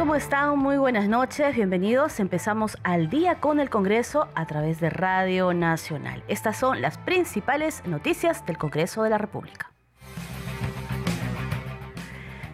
[0.00, 0.58] ¿Cómo están?
[0.58, 2.20] Muy buenas noches, bienvenidos.
[2.20, 6.24] Empezamos al día con el Congreso a través de Radio Nacional.
[6.26, 9.69] Estas son las principales noticias del Congreso de la República.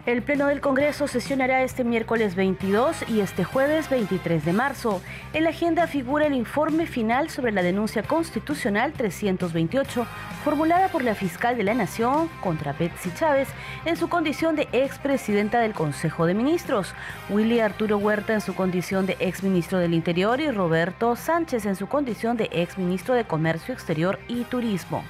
[0.07, 5.03] El Pleno del Congreso sesionará este miércoles 22 y este jueves 23 de marzo.
[5.33, 10.07] En la agenda figura el informe final sobre la denuncia constitucional 328
[10.45, 13.49] formulada por la fiscal de la Nación contra Betsy Chávez
[13.85, 16.95] en su condición de expresidenta del Consejo de Ministros,
[17.29, 21.89] Willy Arturo Huerta en su condición de exministro del Interior y Roberto Sánchez en su
[21.89, 25.03] condición de exministro de Comercio Exterior y Turismo.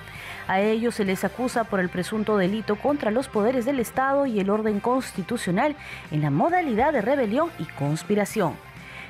[0.49, 4.39] A ellos se les acusa por el presunto delito contra los poderes del Estado y
[4.39, 5.75] el orden constitucional
[6.13, 8.55] en la modalidad de rebelión y conspiración.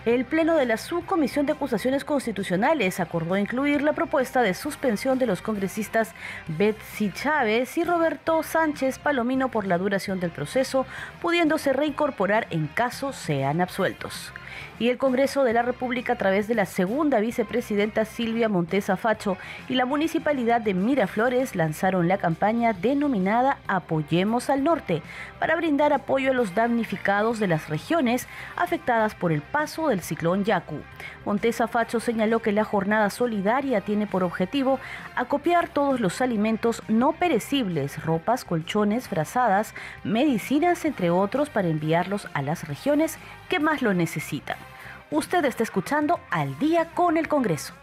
[0.06, 5.26] El Pleno de la Subcomisión de Acusaciones Constitucionales acordó incluir la propuesta de suspensión de
[5.26, 6.14] los congresistas
[6.46, 10.86] Betsy Chávez y Roberto Sánchez Palomino por la duración del proceso,
[11.20, 14.32] pudiéndose reincorporar en caso sean absueltos
[14.78, 19.36] y el Congreso de la República a través de la segunda vicepresidenta Silvia Montesa Facho
[19.68, 25.02] y la Municipalidad de Miraflores lanzaron la campaña denominada Apoyemos al Norte
[25.38, 30.44] para brindar apoyo a los damnificados de las regiones afectadas por el paso del ciclón
[30.44, 30.80] Yaku.
[31.24, 34.78] Montesa Facho señaló que la jornada solidaria tiene por objetivo
[35.14, 42.42] acopiar todos los alimentos no perecibles, ropas, colchones, frazadas, medicinas, entre otros, para enviarlos a
[42.42, 44.56] las regiones que más lo necesitan.
[45.10, 47.74] Usted está escuchando Al día con el Congreso.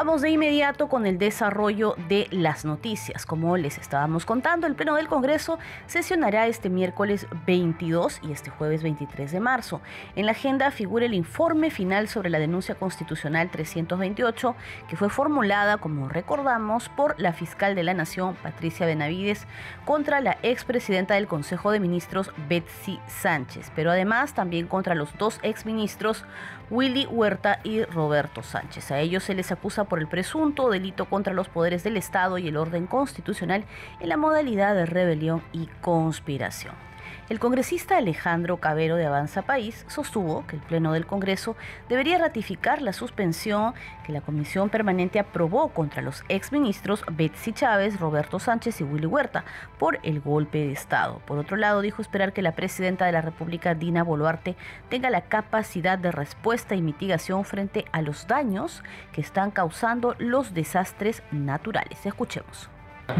[0.00, 3.26] Vamos de inmediato con el desarrollo de las noticias.
[3.26, 8.84] Como les estábamos contando, el Pleno del Congreso sesionará este miércoles 22 y este jueves
[8.84, 9.80] 23 de marzo.
[10.14, 14.54] En la agenda figura el informe final sobre la denuncia constitucional 328,
[14.88, 19.48] que fue formulada, como recordamos, por la fiscal de la Nación, Patricia Benavides,
[19.84, 25.40] contra la expresidenta del Consejo de Ministros, Betsy Sánchez, pero además también contra los dos
[25.42, 26.24] exministros,
[26.70, 28.90] Willy Huerta y Roberto Sánchez.
[28.90, 32.48] A ellos se les acusa por el presunto delito contra los poderes del Estado y
[32.48, 33.64] el orden constitucional
[34.00, 36.87] en la modalidad de rebelión y conspiración.
[37.28, 41.56] El congresista Alejandro Cabero de Avanza País sostuvo que el Pleno del Congreso
[41.86, 43.74] debería ratificar la suspensión
[44.06, 49.44] que la Comisión Permanente aprobó contra los exministros Betsy Chávez, Roberto Sánchez y Willy Huerta
[49.78, 51.20] por el golpe de Estado.
[51.26, 54.56] Por otro lado, dijo esperar que la presidenta de la República, Dina Boluarte,
[54.88, 60.54] tenga la capacidad de respuesta y mitigación frente a los daños que están causando los
[60.54, 62.06] desastres naturales.
[62.06, 62.70] Escuchemos.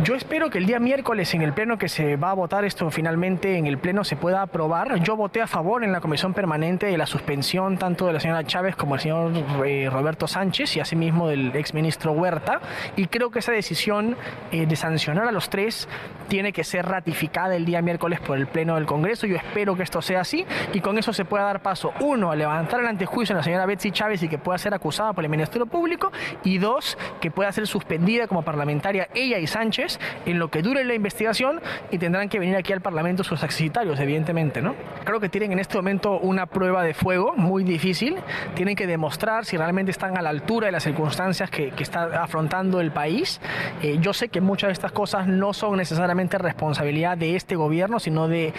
[0.05, 2.91] Yo espero que el día miércoles en el pleno que se va a votar esto
[2.91, 5.03] finalmente en el pleno se pueda aprobar.
[5.03, 8.45] Yo voté a favor en la comisión permanente de la suspensión tanto de la señora
[8.45, 9.33] Chávez como del señor
[9.65, 12.61] eh, Roberto Sánchez y asimismo del exministro Huerta
[12.97, 14.17] y creo que esa decisión
[14.53, 15.89] eh, de sancionar a los tres
[16.29, 19.27] tiene que ser ratificada el día miércoles por el pleno del Congreso.
[19.27, 20.45] Yo espero que esto sea así
[20.75, 23.65] y con eso se pueda dar paso, uno, a levantar el antejuicio en la señora
[23.65, 26.13] Betsy Chávez y que pueda ser acusada por el Ministerio Público
[26.45, 29.78] y dos, que pueda ser suspendida como parlamentaria ella y Sánchez
[30.27, 33.99] en lo que dure la investigación y tendrán que venir aquí al Parlamento sus accesitarios,
[34.01, 34.75] evidentemente, ¿no?
[35.05, 38.17] Creo que tienen en este momento una prueba de fuego muy difícil,
[38.55, 42.81] tienen que demostrar si realmente están a la altura de las circunstancias que, está afrontando
[42.81, 43.41] el país.
[43.83, 47.99] Eh, yo sé que muchas de estas cosas no son necesariamente responsabilidad de este gobierno,
[48.01, 48.53] sino de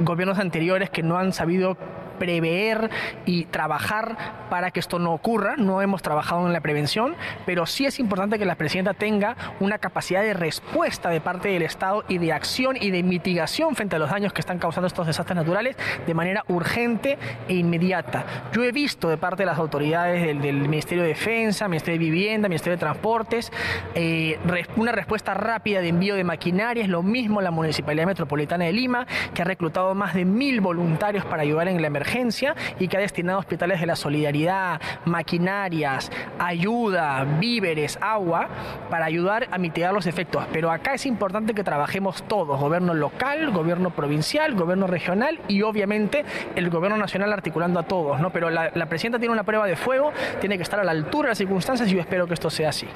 [0.00, 1.76] gobiernos anteriores que no han sabido
[2.22, 2.88] prever
[3.26, 5.56] y trabajar para que esto no ocurra.
[5.56, 7.16] No hemos trabajado en la prevención,
[7.46, 11.62] pero sí es importante que la presidenta tenga una capacidad de respuesta de parte del
[11.62, 15.08] Estado y de acción y de mitigación frente a los daños que están causando estos
[15.08, 15.76] desastres naturales
[16.06, 18.24] de manera urgente e inmediata.
[18.52, 22.48] Yo he visto de parte de las autoridades del, Ministerio de Defensa, Ministerio de Vivienda,
[22.48, 23.50] Ministerio de Transportes,
[23.96, 24.38] eh,
[24.76, 26.84] una respuesta rápida de envío de maquinaria.
[26.84, 31.24] Es lo mismo la Municipalidad Metropolitana de Lima, que ha reclutado más de mil voluntarios
[31.24, 32.11] para ayudar en la emergencia
[32.78, 38.48] y que ha destinado hospitales de la solidaridad, maquinarias, ayuda, víveres, agua,
[38.90, 40.44] para ayudar a mitigar los efectos.
[40.52, 46.24] Pero acá es importante que trabajemos todos, gobierno local, gobierno provincial, gobierno regional y obviamente
[46.56, 48.30] el gobierno nacional articulando a todos, ¿no?
[48.30, 51.28] Pero la, la presidenta tiene una prueba de fuego, tiene que estar a la altura
[51.28, 52.88] de las circunstancias y yo espero que esto sea así.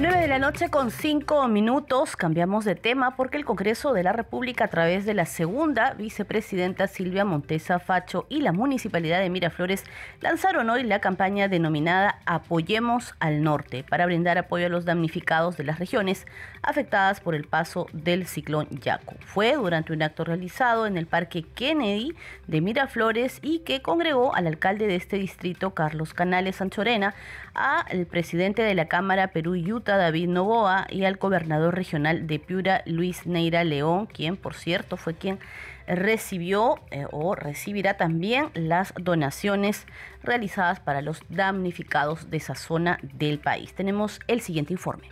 [0.00, 2.14] 9 de la noche con 5 minutos.
[2.14, 6.86] Cambiamos de tema porque el Congreso de la República, a través de la segunda vicepresidenta
[6.86, 9.82] Silvia Montesa Facho y la Municipalidad de Miraflores,
[10.20, 15.64] lanzaron hoy la campaña denominada Apoyemos al Norte para brindar apoyo a los damnificados de
[15.64, 16.28] las regiones
[16.62, 19.16] afectadas por el paso del ciclón Yaku.
[19.26, 22.14] Fue durante un acto realizado en el Parque Kennedy
[22.46, 27.16] de Miraflores y que congregó al alcalde de este distrito, Carlos Canales Anchorena,
[27.54, 32.82] al presidente de la Cámara Perú Utah, David Novoa, y al gobernador regional de Piura,
[32.86, 35.38] Luis Neira León, quien por cierto fue quien
[35.86, 39.86] recibió eh, o recibirá también las donaciones
[40.22, 43.72] realizadas para los damnificados de esa zona del país.
[43.74, 45.08] Tenemos el siguiente informe.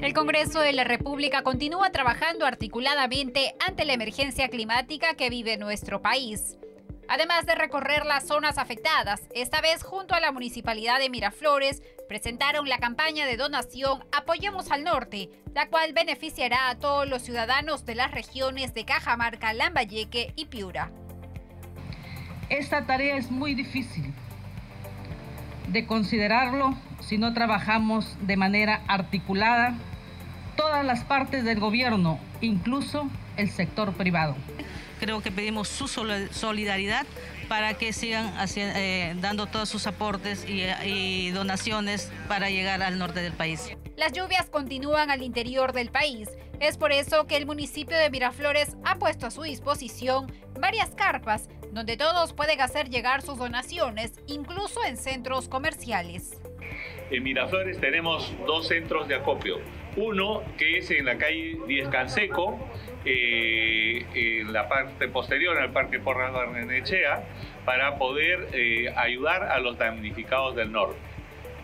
[0.00, 6.00] El Congreso de la República continúa trabajando articuladamente ante la emergencia climática que vive nuestro
[6.00, 6.56] país.
[7.10, 12.68] Además de recorrer las zonas afectadas, esta vez junto a la Municipalidad de Miraflores, presentaron
[12.68, 17.94] la campaña de donación Apoyemos al Norte, la cual beneficiará a todos los ciudadanos de
[17.94, 20.90] las regiones de Cajamarca, Lambayeque y Piura.
[22.50, 24.12] Esta tarea es muy difícil
[25.68, 29.74] de considerarlo si no trabajamos de manera articulada
[30.56, 33.08] todas las partes del gobierno, incluso
[33.38, 34.36] el sector privado.
[34.98, 37.06] Creo que pedimos su solidaridad
[37.48, 43.32] para que sigan eh, dando todos sus aportes y, donaciones para llegar al norte del
[43.32, 43.76] país.
[43.96, 46.28] Las lluvias continúan al interior del país.
[46.60, 51.48] Es por eso que el municipio de Miraflores ha puesto a su disposición varias carpas
[51.72, 56.40] donde todos pueden hacer llegar sus donaciones, incluso en centros comerciales.
[57.10, 59.58] En Miraflores tenemos dos centros de acopio.
[59.96, 62.58] Uno que es en la calle Diez Canseco,
[63.04, 67.24] en la parte posterior al Parque Porras Barnechea,
[67.64, 70.96] para poder eh, ayudar a los damnificados del norte.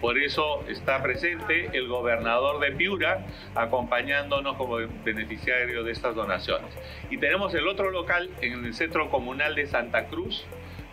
[0.01, 6.69] Por eso está presente el gobernador de Piura acompañándonos como beneficiario de estas donaciones.
[7.11, 10.45] Y tenemos el otro local en el Centro Comunal de Santa Cruz,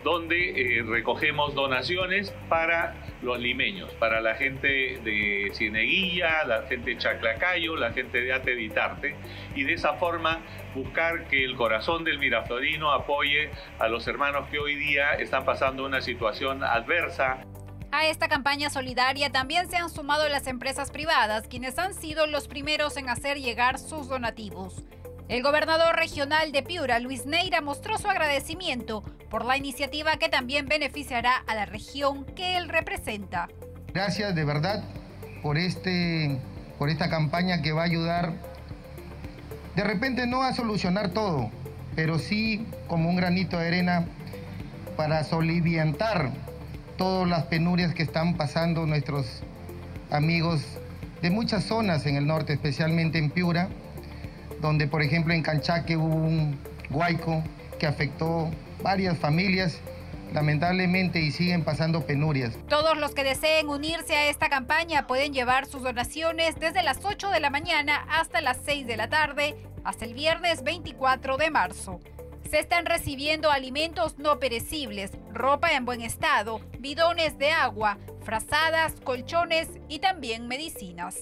[0.02, 6.98] donde eh, recogemos donaciones para los limeños, para la gente de Cieneguilla, la gente de
[6.98, 9.14] Chaclacayo, la gente de Ateditarte,
[9.54, 10.40] y de esa forma
[10.74, 15.84] buscar que el corazón del miraflorino apoye a los hermanos que hoy día están pasando
[15.84, 17.44] una situación adversa.
[17.92, 22.48] A esta campaña solidaria también se han sumado las empresas privadas, quienes han sido los
[22.48, 24.82] primeros en hacer llegar sus donativos.
[25.28, 30.66] El gobernador regional de Piura, Luis Neira, mostró su agradecimiento por la iniciativa que también
[30.66, 33.48] beneficiará a la región que él representa.
[33.94, 34.84] Gracias de verdad
[35.42, 36.38] por, este,
[36.78, 38.34] por esta campaña que va a ayudar,
[39.74, 41.50] de repente no a solucionar todo,
[41.94, 44.06] pero sí como un granito de arena
[44.96, 46.30] para soliviantar
[46.98, 49.42] todas las penurias que están pasando nuestros
[50.10, 50.62] amigos
[51.22, 53.68] de muchas zonas en el norte, especialmente en Piura
[54.62, 57.44] donde por ejemplo en Canchaque hubo un huaico
[57.78, 58.50] que afectó
[58.82, 59.78] varias familias
[60.32, 62.54] lamentablemente y siguen pasando penurias.
[62.68, 67.28] Todos los que deseen unirse a esta campaña pueden llevar sus donaciones desde las 8
[67.28, 72.00] de la mañana hasta las 6 de la tarde, hasta el viernes 24 de marzo.
[72.50, 79.68] Se están recibiendo alimentos no perecibles, ropa en buen estado, bidones de agua, frazadas, colchones
[79.88, 81.16] y también medicinas.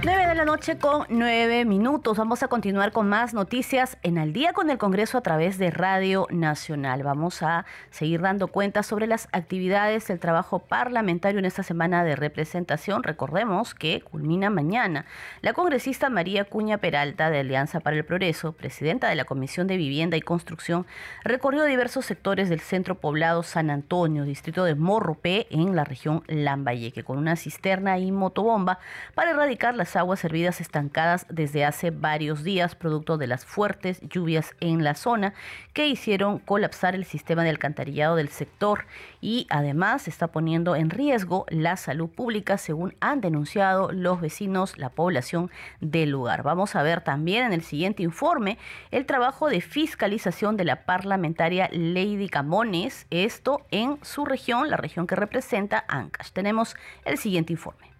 [0.00, 2.16] 9 de la noche con 9 minutos.
[2.16, 5.70] Vamos a continuar con más noticias en Al día con el Congreso a través de
[5.70, 7.02] Radio Nacional.
[7.02, 12.16] Vamos a seguir dando cuenta sobre las actividades del trabajo parlamentario en esta semana de
[12.16, 13.02] representación.
[13.02, 15.04] Recordemos que culmina mañana.
[15.40, 19.76] La congresista María Cuña Peralta de Alianza para el Progreso, presidenta de la Comisión de
[19.76, 20.86] Vivienda y Construcción,
[21.22, 27.04] recorrió diversos sectores del centro poblado San Antonio, distrito de Morropé, en la región Lambayeque,
[27.04, 28.78] con una cisterna y motobomba
[29.14, 34.54] para erradicar las aguas servidas estancadas desde hace varios días, producto de las fuertes lluvias
[34.60, 35.34] en la zona
[35.72, 38.84] que hicieron colapsar el sistema de alcantarillado del sector
[39.20, 44.90] y además está poniendo en riesgo la salud pública, según han denunciado los vecinos, la
[44.90, 46.44] población del lugar.
[46.44, 48.58] Vamos a ver también en el siguiente informe
[48.92, 55.08] el trabajo de fiscalización de la parlamentaria Lady Camones, esto en su región, la región
[55.08, 56.30] que representa Ancash.
[56.30, 57.90] Tenemos el siguiente informe.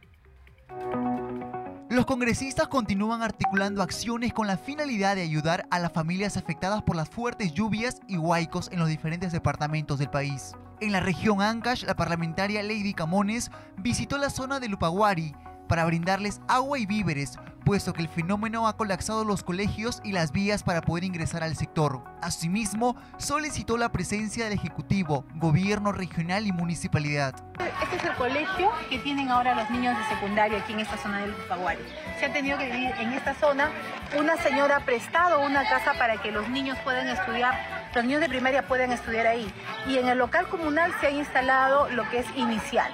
[1.93, 6.97] Los congresistas continúan articulando acciones con la finalidad de ayudar a las familias afectadas por
[6.97, 10.55] las fuertes lluvias y huaicos en los diferentes departamentos del país.
[10.81, 15.35] En la región Ancash, la parlamentaria Lady Camones visitó la zona de Lupaguari
[15.73, 20.33] para brindarles agua y víveres puesto que el fenómeno ha colapsado los colegios y las
[20.33, 22.03] vías para poder ingresar al sector.
[22.21, 27.35] Asimismo, solicitó la presencia del Ejecutivo, Gobierno regional y municipalidad.
[27.83, 31.21] Este es el colegio que tienen ahora los niños de secundaria aquí en esta zona
[31.21, 31.81] del Paguari.
[32.19, 33.71] Se ha tenido que vivir en esta zona.
[34.19, 37.55] Una señora ha prestado una casa para que los niños puedan estudiar,
[37.95, 39.53] los niños de primaria puedan estudiar ahí.
[39.87, 42.93] Y en el local comunal se ha instalado lo que es inicial.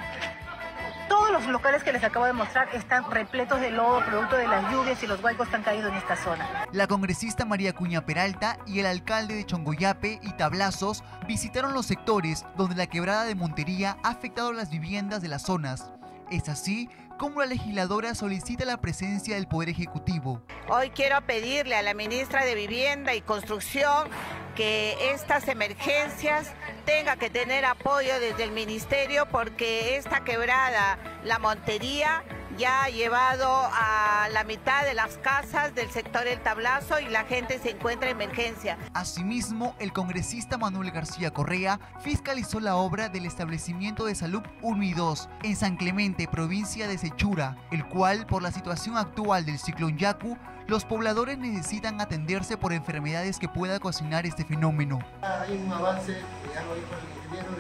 [1.09, 4.71] Todos los locales que les acabo de mostrar están repletos de lodo, producto de las
[4.71, 6.67] lluvias y los huecos que han caído en esta zona.
[6.73, 12.45] La congresista María Cuña Peralta y el alcalde de Chongoyape y Tablazos visitaron los sectores
[12.57, 15.93] donde la quebrada de Montería ha afectado las viviendas de las zonas.
[16.31, 20.43] Es así como la legisladora solicita la presencia del Poder Ejecutivo.
[20.69, 24.09] Hoy quiero pedirle a la ministra de Vivienda y Construcción
[24.55, 26.53] que estas emergencias
[26.89, 32.25] tenga que tener apoyo desde el ministerio porque esta quebrada, la Montería,
[32.59, 37.25] ya ha llevado a la mitad de las casas del sector El Tablazo y la
[37.25, 38.77] gente se encuentra en emergencia.
[38.95, 44.93] Asimismo, el congresista Manuel García Correa fiscalizó la obra del establecimiento de salud 1 y
[44.93, 49.97] 2 en San Clemente, provincia de Sechura, el cual, por la situación actual del ciclón
[49.97, 50.37] Yaku,
[50.67, 54.99] los pobladores necesitan atenderse por enfermedades que pueda cocinar este fenómeno.
[55.23, 56.13] Hay un avance,
[56.53, 57.51] ya lo dijo el ingeniero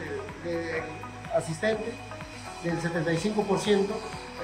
[0.44, 0.82] de,
[1.34, 1.94] asistente,
[2.64, 3.86] del 75%,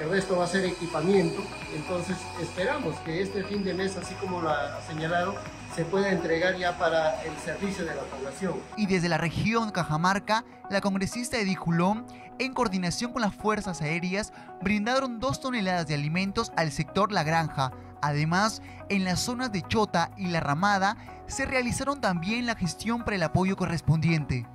[0.01, 1.41] el resto va a ser equipamiento,
[1.75, 5.35] entonces esperamos que este fin de mes, así como lo ha señalado,
[5.75, 8.53] se pueda entregar ya para el servicio de la población.
[8.77, 12.05] Y desde la región Cajamarca, la congresista Edith Julón,
[12.39, 17.71] en coordinación con las fuerzas aéreas, brindaron dos toneladas de alimentos al sector La Granja,
[18.05, 23.15] Además, en las zonas de Chota y La Ramada se realizaron también la gestión para
[23.15, 24.45] el apoyo correspondiente.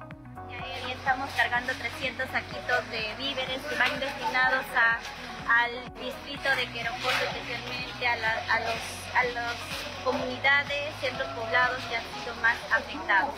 [0.87, 4.65] Y estamos cargando 300 saquitos de víveres que van destinados
[5.51, 8.79] al distrito de Queroporto, especialmente a, a, los,
[9.17, 9.55] a las
[10.05, 13.35] comunidades, centros poblados que han sido más afectados.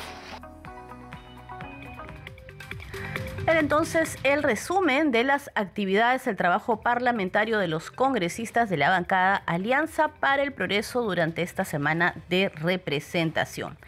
[3.47, 8.91] Era entonces el resumen de las actividades del trabajo parlamentario de los congresistas de la
[8.91, 13.79] bancada Alianza para el Progreso durante esta semana de representación.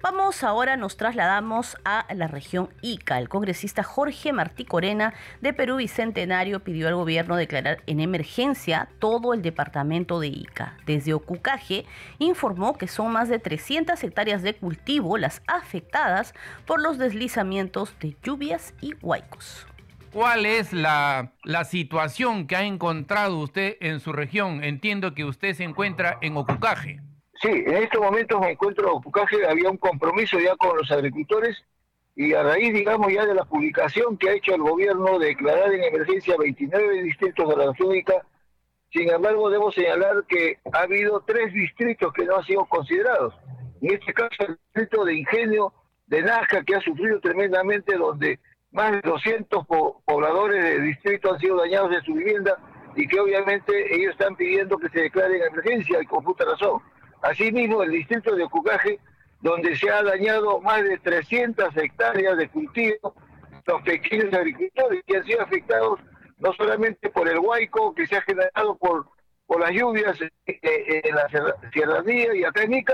[0.00, 3.18] Vamos ahora, nos trasladamos a la región Ica.
[3.18, 9.34] El congresista Jorge Martí Corena de Perú Bicentenario pidió al gobierno declarar en emergencia todo
[9.34, 10.76] el departamento de Ica.
[10.86, 11.84] Desde Ocucaje
[12.20, 16.32] informó que son más de 300 hectáreas de cultivo las afectadas
[16.64, 19.66] por los deslizamientos de lluvias y huaicos.
[20.12, 24.62] ¿Cuál es la, la, situación que ha encontrado usted en su región?
[24.62, 27.00] Entiendo que usted se encuentra en Ocucaje.
[27.40, 31.56] Sí, en estos momentos me encuentro en Pucaje, había un compromiso ya con los agricultores
[32.16, 35.72] y a raíz, digamos, ya de la publicación que ha hecho el gobierno de declarar
[35.72, 38.14] en emergencia 29 distritos de la República,
[38.92, 43.34] sin embargo, debo señalar que ha habido tres distritos que no han sido considerados.
[43.82, 45.72] En este caso, el distrito de Ingenio
[46.06, 48.40] de Nazca, que ha sufrido tremendamente, donde
[48.72, 49.66] más de 200
[50.04, 52.56] pobladores del distrito han sido dañados en su vivienda
[52.96, 56.80] y que obviamente ellos están pidiendo que se declare en emergencia y con justa razón.
[57.22, 58.98] Asimismo, el distrito de Ocucaje,
[59.40, 63.14] donde se ha dañado más de 300 hectáreas de cultivo,
[63.66, 66.00] los pequeños agricultores que han sido afectados
[66.38, 69.06] no solamente por el huaico que se ha generado por,
[69.58, 71.28] las lluvias en la
[71.72, 72.84] Sierranía y acá en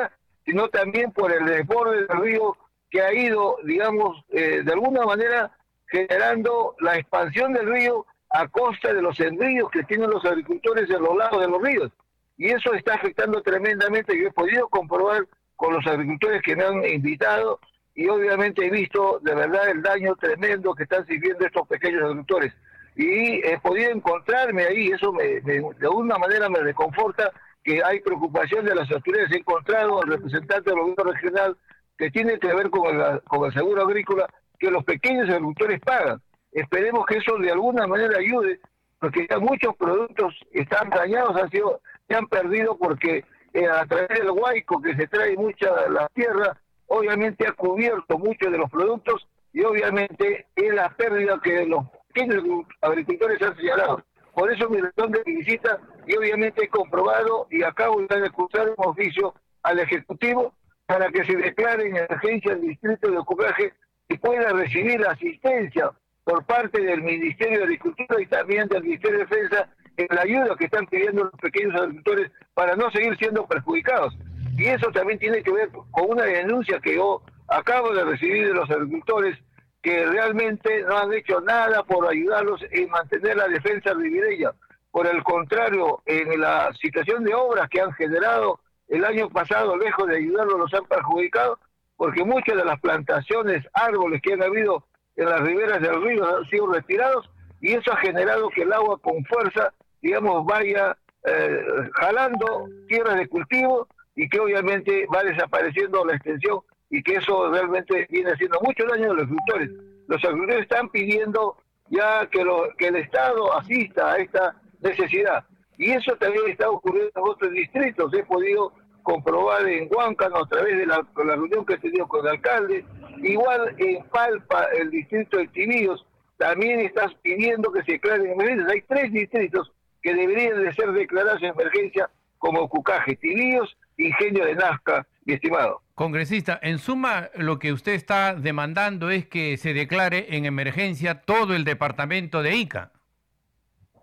[0.45, 2.57] sino también por el desborde del río
[2.91, 5.51] que ha ido, digamos, eh, de alguna manera
[5.87, 11.03] generando la expansión del río a costa de los sembríos que tienen los agricultores en
[11.03, 11.91] los lados de los ríos
[12.37, 14.19] y eso está afectando tremendamente.
[14.19, 15.27] Yo he podido comprobar
[15.57, 17.61] con los agricultores que me han invitado
[17.95, 22.53] y obviamente he visto de verdad el daño tremendo que están sirviendo estos pequeños agricultores.
[22.97, 28.65] Y he podido encontrarme ahí, eso me, de alguna manera me reconforta que hay preocupación
[28.65, 29.33] de las autoridades.
[29.33, 31.57] He encontrado al representante del gobierno regional
[31.97, 34.27] que tiene que ver con el, con el seguro agrícola,
[34.59, 36.21] que los pequeños agricultores pagan.
[36.53, 38.61] Esperemos que eso de alguna manera ayude,
[39.01, 44.09] porque ya muchos productos están dañados, han sido se han perdido porque eh, a través
[44.19, 49.27] del huaico que se trae mucha la tierra, obviamente ha cubierto muchos de los productos
[49.53, 52.43] y obviamente es la pérdida que los pequeños
[52.81, 54.05] agricultores han señalado.
[54.35, 58.85] Por eso mi razón de visita y obviamente he comprobado y acabo de escuchar un
[58.85, 60.53] oficio al Ejecutivo
[60.87, 63.73] para que se declare en emergencia el distrito de ocupaje
[64.09, 65.93] y pueda recibir asistencia
[66.25, 70.57] por parte del Ministerio de Agricultura y también del Ministerio de Defensa en la ayuda
[70.57, 74.17] que están pidiendo los pequeños agricultores para no seguir siendo perjudicados.
[74.57, 78.55] Y eso también tiene que ver con una denuncia que yo acabo de recibir de
[78.55, 79.39] los agricultores
[79.83, 84.53] que realmente no han hecho nada por ayudarlos en mantener la defensa de Vidella.
[84.91, 90.07] Por el contrario, en la situación de obras que han generado el año pasado, lejos
[90.09, 91.59] de ayudarlos, los han perjudicado,
[91.97, 94.87] porque muchas de las plantaciones, árboles que han habido
[95.17, 97.29] en las riberas del río han sido retirados
[97.61, 99.73] y eso ha generado que el agua con fuerza,
[100.05, 100.95] digamos, vaya
[101.25, 107.51] eh, jalando tierras de cultivo y que obviamente va desapareciendo la extensión y que eso
[107.51, 109.71] realmente viene haciendo mucho daño a los agricultores.
[110.07, 111.57] Los agricultores están pidiendo
[111.89, 115.43] ya que, lo, que el Estado asista a esta necesidad.
[115.79, 118.13] Y eso también está ocurriendo en otros distritos.
[118.13, 122.33] He podido comprobar en Huáncano a través de la, reunión que he tenido con el
[122.33, 122.85] alcalde.
[123.23, 126.05] Igual en Palpa, el distrito de Tibillos,
[126.37, 128.71] también estás pidiendo que se declaren emergencias.
[128.71, 129.73] Hay tres distritos
[130.05, 135.81] que deberían de ser declarados en emergencia como Cucaje, Tibillos, Ingenio de Nazca, mi estimado.
[135.95, 141.55] Congresista, en suma, lo que usted está demandando es que se declare en emergencia todo
[141.55, 142.93] el departamento de Ica.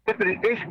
[0.07, 0.15] Es,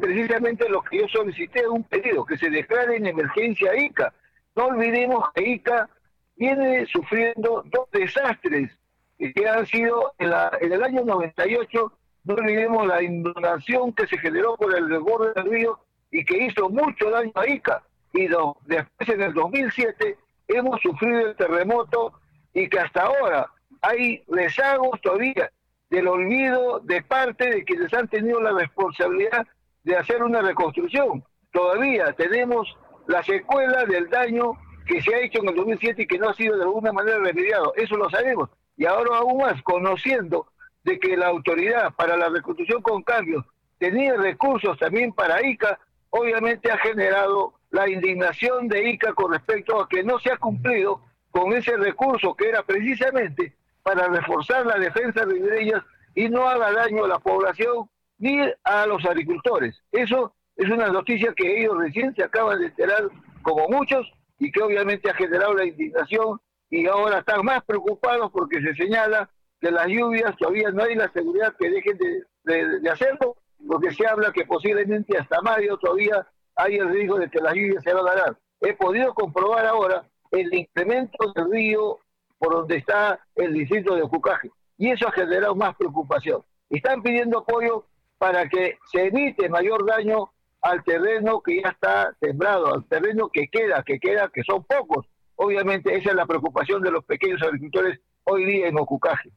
[0.01, 4.13] precisamente lo que yo solicité, un pedido, que se declare en emergencia Ica.
[4.57, 5.89] No olvidemos que Ica
[6.37, 8.77] viene sufriendo dos desastres
[9.17, 11.93] que han sido en, en el año 98,
[12.25, 16.69] no olvidemos la inundación que se generó por el desborde del río y que hizo
[16.69, 17.83] mucho daño a Ica.
[18.13, 18.29] Y
[18.67, 22.13] después en el 2007 hemos sufrido el terremoto
[22.53, 23.47] y que hasta ahora
[23.83, 25.51] hay rezagos todavía
[25.89, 29.47] del olvido de parte de quienes han tenido la responsabilidad
[29.85, 31.25] de hacer una reconstrucción.
[31.53, 34.53] Todavía tenemos la secuela del daño
[34.87, 37.19] que se ha hecho en el 2007 y que no ha sido de alguna manera
[37.19, 37.73] remediado.
[37.77, 38.51] Eso lo sabemos.
[38.77, 40.47] Y ahora aún más, conociendo
[40.85, 43.45] de que la autoridad para la reconstrucción con cambios
[43.79, 45.79] tenía recursos también para ICA,
[46.11, 51.01] obviamente ha generado la indignación de ICA con respecto a que no se ha cumplido
[51.31, 55.83] con ese recurso que era precisamente para reforzar la defensa de ellas
[56.15, 59.81] y no haga daño a la población ni a los agricultores.
[59.93, 63.09] Eso es una noticia que ellos recién se acaban de enterar,
[63.43, 64.07] como muchos,
[64.39, 69.31] y que obviamente ha generado la indignación y ahora están más preocupados porque se señala
[69.61, 71.99] que las lluvias todavía no hay la seguridad que dejen
[72.45, 73.37] de, de hacerlo,
[73.69, 76.27] porque se habla que posiblemente hasta mayo todavía
[76.57, 78.37] hay el riesgo de que las lluvias se van a dar.
[78.61, 81.99] He podido comprobar ahora el incremento del río
[82.39, 84.51] por donde está el distrito de Ocucaje.
[84.79, 86.43] Y eso ha generado más preocupación.
[86.71, 87.85] Están pidiendo apoyo
[88.19, 90.31] para que se evite mayor daño
[90.63, 95.07] al terreno que ya está sembrado, al terreno que queda, que queda, que son pocos.
[95.37, 99.31] Obviamente esa es la preocupación de los pequeños agricultores hoy día en Ocucaje.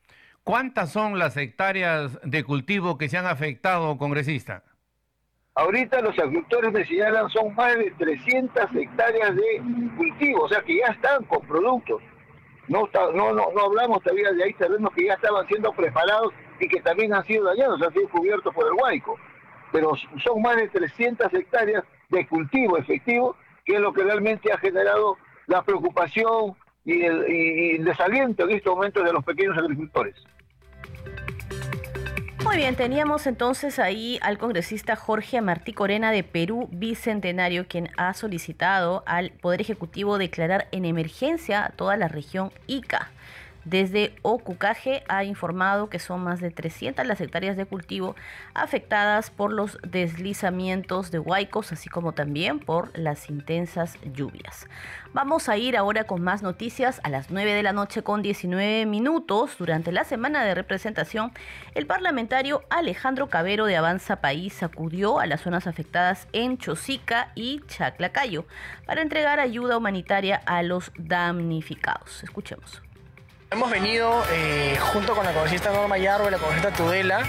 [0.44, 4.64] ¿Cuántas son las hectáreas de cultivo que se han afectado, congresista?
[5.56, 9.62] Ahorita los agricultores me señalan son más de 300 hectáreas de
[9.96, 12.02] cultivo, o sea que ya están con productos.
[12.68, 16.82] No, no, no, hablamos todavía de ahí terrenos que ya estaban siendo preparados y que
[16.82, 19.18] también han sido dañados, han sido cubiertos por el huaico.
[19.72, 19.92] Pero
[20.24, 25.18] son más de 300 hectáreas de cultivo efectivo, que es lo que realmente ha generado
[25.48, 30.16] la preocupación y el, y el desaliento en estos momentos de los pequeños agricultores.
[32.44, 38.14] Muy bien, teníamos entonces ahí al congresista Jorge Martí Corena de Perú Bicentenario, quien ha
[38.14, 43.13] solicitado al Poder Ejecutivo declarar en emergencia toda la región Ica.
[43.66, 48.16] Desde Ocucaje ha informado que son más de 300 las hectáreas de cultivo
[48.54, 54.68] afectadas por los deslizamientos de huaicos, así como también por las intensas lluvias.
[55.14, 58.86] Vamos a ir ahora con más noticias a las 9 de la noche con 19
[58.86, 59.58] minutos.
[59.58, 61.32] Durante la semana de representación,
[61.74, 67.62] el parlamentario Alejandro Cabero de Avanza País acudió a las zonas afectadas en Chosica y
[67.68, 68.46] Chaclacayo
[68.86, 72.24] para entregar ayuda humanitaria a los damnificados.
[72.24, 72.83] Escuchemos.
[73.54, 77.24] Hemos venido eh, junto con la congresista Norma Yarro y la congresista Tudela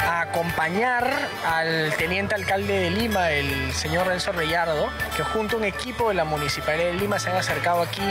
[0.00, 1.08] a acompañar
[1.46, 6.14] al teniente alcalde de Lima, el señor Renzo Reyardo, que junto a un equipo de
[6.14, 8.02] la Municipalidad de Lima se han acercado aquí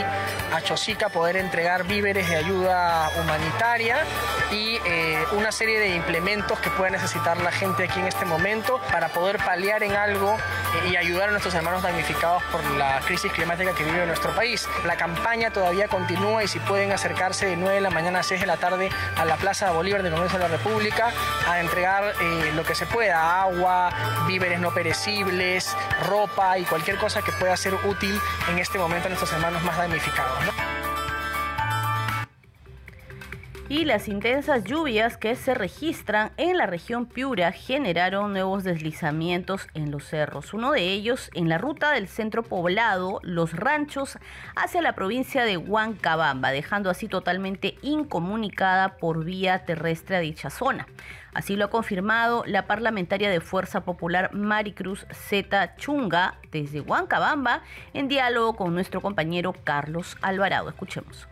[0.54, 3.98] a Chosica a poder entregar víveres de ayuda humanitaria
[4.50, 8.80] y eh, una serie de implementos que pueda necesitar la gente aquí en este momento
[8.90, 13.30] para poder paliar en algo eh, y ayudar a nuestros hermanos damnificados por la crisis
[13.32, 14.66] climática que vive nuestro país.
[14.86, 18.46] La campaña todavía continúa y si pueden acercarse 9 de la mañana a 6 de
[18.46, 21.12] la tarde a la Plaza Bolívar del Congreso de la República
[21.46, 23.90] a entregar eh, lo que se pueda, agua,
[24.26, 28.18] víveres no perecibles, ropa y cualquier cosa que pueda ser útil
[28.50, 30.57] en este momento a nuestros hermanos más damnificados.
[33.68, 39.90] Y las intensas lluvias que se registran en la región Piura generaron nuevos deslizamientos en
[39.90, 40.54] los cerros.
[40.54, 44.18] Uno de ellos en la ruta del centro poblado Los Ranchos
[44.56, 50.86] hacia la provincia de Huancabamba, dejando así totalmente incomunicada por vía terrestre a dicha zona.
[51.34, 58.08] Así lo ha confirmado la parlamentaria de Fuerza Popular Maricruz Z Chunga desde Huancabamba en
[58.08, 60.70] diálogo con nuestro compañero Carlos Alvarado.
[60.70, 61.28] Escuchemos.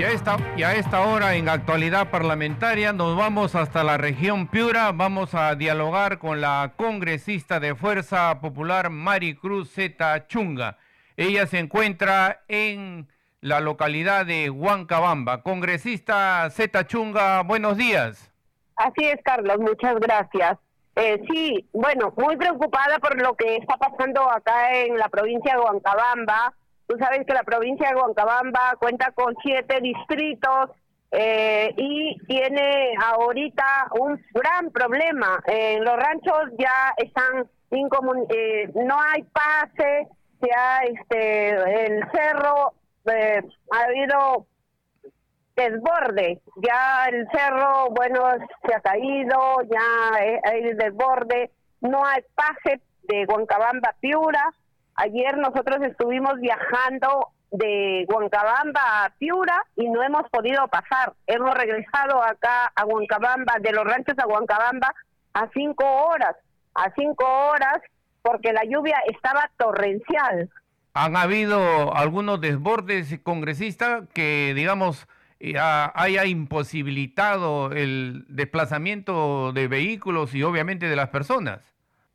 [0.00, 4.48] Y a, esta, y a esta hora en actualidad parlamentaria nos vamos hasta la región
[4.48, 10.78] Piura, vamos a dialogar con la congresista de Fuerza Popular Maricruz Z Chunga.
[11.18, 13.08] Ella se encuentra en
[13.42, 15.42] la localidad de Huancabamba.
[15.42, 18.32] Congresista Z Chunga, buenos días.
[18.76, 20.56] Así es, Carlos, muchas gracias.
[20.96, 25.60] Eh, sí, bueno, muy preocupada por lo que está pasando acá en la provincia de
[25.60, 26.54] Huancabamba.
[26.90, 30.70] Tú sabes que la provincia de Huancabamba cuenta con siete distritos
[31.12, 35.40] eh, y tiene ahorita un gran problema.
[35.46, 40.08] En los ranchos ya están eh, no hay pase,
[40.40, 42.72] ya este el cerro
[43.04, 44.46] eh, ha habido
[45.54, 48.20] desborde, ya el cerro, bueno,
[48.66, 54.52] se ha caído, ya hay desborde, no hay pase de Huancabamba Piura.
[55.02, 61.14] Ayer nosotros estuvimos viajando de Huancabamba a Piura y no hemos podido pasar.
[61.26, 64.94] Hemos regresado acá a Huancabamba, de los ranchos a Huancabamba,
[65.32, 66.36] a cinco horas,
[66.74, 67.80] a cinco horas,
[68.20, 70.50] porque la lluvia estaba torrencial.
[70.92, 75.08] Han habido algunos desbordes congresistas que, digamos,
[75.94, 81.69] haya imposibilitado el desplazamiento de vehículos y obviamente de las personas.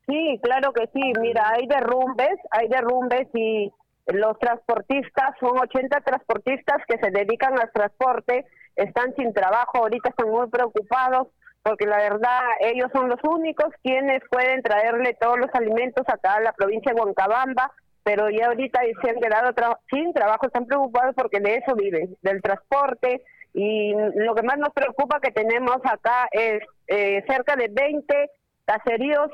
[0.07, 1.13] Sí, claro que sí.
[1.19, 3.71] Mira, hay derrumbes, hay derrumbes y
[4.07, 10.29] los transportistas, son 80 transportistas que se dedican al transporte, están sin trabajo, ahorita están
[10.29, 11.27] muy preocupados
[11.63, 16.41] porque la verdad ellos son los únicos quienes pueden traerle todos los alimentos acá a
[16.41, 17.71] la provincia de Huancabamba,
[18.03, 19.51] pero ya ahorita se han quedado
[19.89, 23.23] sin trabajo, están preocupados porque de eso viven, del transporte,
[23.55, 28.29] y lo que más nos preocupa que tenemos acá es eh, cerca de 20
[28.65, 29.31] caseríos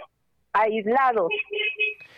[0.53, 1.29] aislados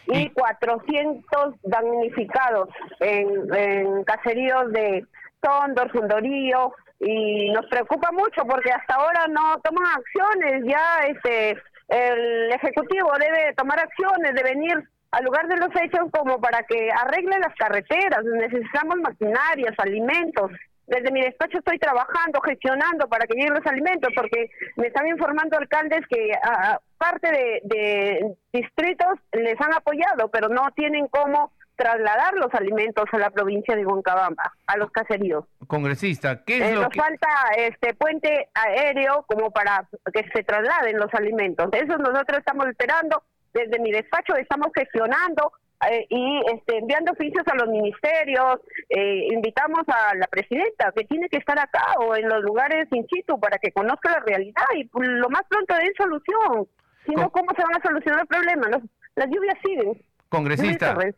[0.08, 2.70] y 400 damnificados
[3.00, 5.06] en, en caseríos de
[5.42, 11.58] Sondor, Sundorío, y nos preocupa mucho porque hasta ahora no toman acciones, ya este
[11.90, 16.90] el Ejecutivo debe tomar acciones, de venir al lugar de los hechos como para que
[16.92, 20.52] arregle las carreteras, necesitamos maquinarias, alimentos.
[20.88, 25.58] Desde mi despacho estoy trabajando, gestionando para que lleguen los alimentos, porque me están informando
[25.58, 32.34] alcaldes que a, parte de, de distritos les han apoyado, pero no tienen cómo trasladar
[32.36, 35.46] los alimentos a la provincia de Huancabamba, a los caseríos.
[35.68, 37.00] Congresista, ¿qué es eh, lo nos que...
[37.00, 41.70] falta este puente aéreo como para que se trasladen los alimentos.
[41.74, 43.24] Eso nosotros estamos esperando.
[43.54, 45.52] Desde mi despacho estamos gestionando
[45.90, 48.60] eh, y este, enviando oficios a los ministerios.
[48.90, 53.06] Eh, invitamos a la presidenta que tiene que estar acá o en los lugares in
[53.08, 56.68] situ para que conozca la realidad y pues, lo más pronto den solución.
[57.06, 58.68] Si no, ¿cómo se van a solucionar el problema?
[58.70, 58.84] Los-
[59.16, 60.02] las lluvias siguen.
[60.30, 61.16] Congresista, Lluvias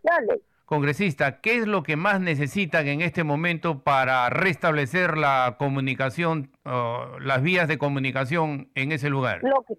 [0.65, 7.19] congresista, ¿qué es lo que más necesitan en este momento para restablecer la comunicación, uh,
[7.19, 9.39] las vías de comunicación en ese lugar?
[9.43, 9.75] Lo que,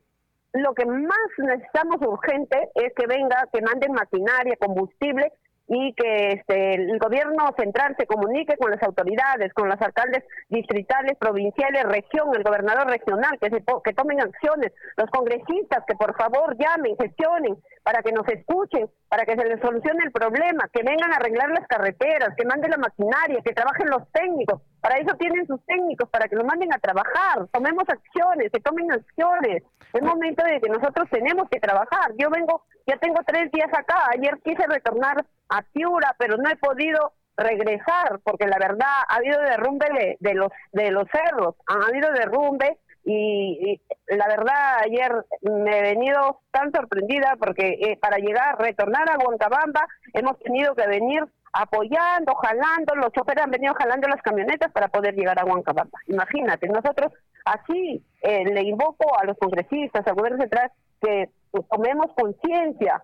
[0.62, 5.32] lo que más necesitamos urgente es que venga, que manden maquinaria, combustible
[5.68, 11.16] y que este, el gobierno central se comunique con las autoridades, con los alcaldes distritales,
[11.18, 16.56] provinciales, región, el gobernador regional, que, se, que tomen acciones, los congresistas que por favor
[16.56, 21.12] llamen, gestionen, para que nos escuchen, para que se les solucione el problema, que vengan
[21.12, 25.44] a arreglar las carreteras, que manden la maquinaria, que trabajen los técnicos, para eso tienen
[25.48, 29.64] sus técnicos, para que lo manden a trabajar, tomemos acciones, que tomen acciones.
[29.92, 32.12] Es momento de que nosotros tenemos que trabajar.
[32.16, 36.56] Yo vengo, ya tengo tres días acá, ayer quise retornar a Piura, pero no he
[36.56, 42.10] podido regresar porque la verdad ha habido derrumbe de, los de los cerros, ha habido
[42.12, 48.58] derrumbe y, y la verdad ayer me he venido tan sorprendida porque eh, para llegar,
[48.58, 54.20] retornar a Huancabamba hemos tenido que venir apoyando, jalando, los choferes han venido jalando las
[54.22, 55.98] camionetas para poder llegar a Huancabamba.
[56.06, 57.12] Imagínate, nosotros
[57.44, 60.70] así eh, le invoco a los congresistas, al gobierno central,
[61.00, 63.02] que pues, tomemos conciencia,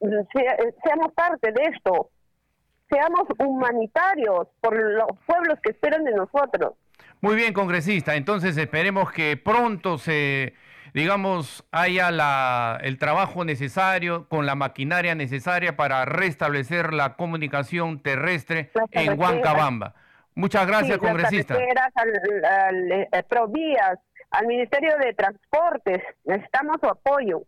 [0.00, 2.10] se- seamos parte de esto,
[2.90, 6.74] seamos humanitarios por los pueblos que esperan de nosotros.
[7.20, 8.14] Muy bien, congresista.
[8.14, 10.54] Entonces esperemos que pronto se
[10.94, 18.70] digamos, haya la, el trabajo necesario con la maquinaria necesaria para restablecer la comunicación terrestre
[18.92, 19.94] en Huancabamba.
[20.34, 21.54] Muchas gracias, congresista.
[21.96, 23.98] Al, al, eh, Provías,
[24.30, 27.42] al Ministerio de Transportes, necesitamos su apoyo.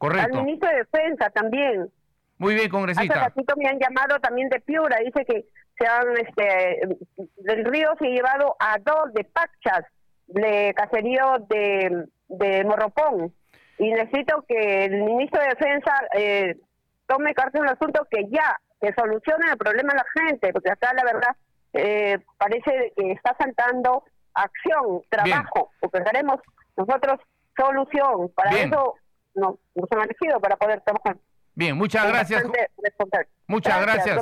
[0.00, 0.38] Correcto.
[0.38, 1.90] Al ministro de Defensa también.
[2.38, 3.12] Muy bien, congresista.
[3.12, 5.44] Hace ratito me han llamado también de Piura, dice que
[5.78, 6.80] se han, este,
[7.36, 9.84] del río se ha llevado a dos de Pachas,
[10.26, 13.34] de caserío de, de Morropón.
[13.76, 16.56] Y necesito que el ministro de Defensa eh,
[17.06, 20.70] tome carta en el asunto que ya, que solucione el problema de la gente, porque
[20.70, 21.36] acá la verdad
[21.74, 26.40] eh, parece que está saltando acción, trabajo, porque queremos
[26.78, 27.20] nosotros
[27.54, 28.30] solución.
[28.34, 28.94] Para eso
[29.34, 31.16] nos, nos han elegido, para poder trabajar.
[31.54, 32.44] Bien, muchas gracias.
[33.46, 34.20] Muchas gracias.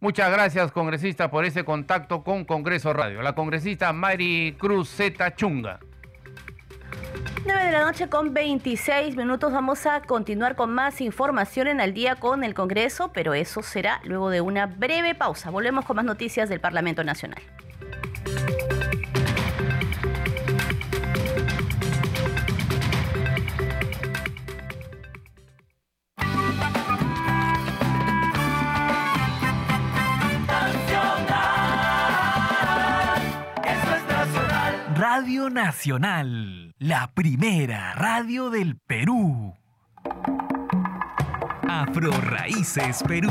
[0.00, 3.22] Muchas gracias, congresista, por ese contacto con Congreso Radio.
[3.22, 5.80] La congresista Mari Cruz Zeta Chunga.
[7.46, 9.52] 9 de la noche con 26 minutos.
[9.52, 14.00] Vamos a continuar con más información en el día con el Congreso, pero eso será
[14.04, 15.50] luego de una breve pausa.
[15.50, 17.42] Volvemos con más noticias del Parlamento Nacional.
[35.06, 39.54] Radio Nacional, la primera radio del Perú.
[41.68, 43.30] Afro Raíces Perú.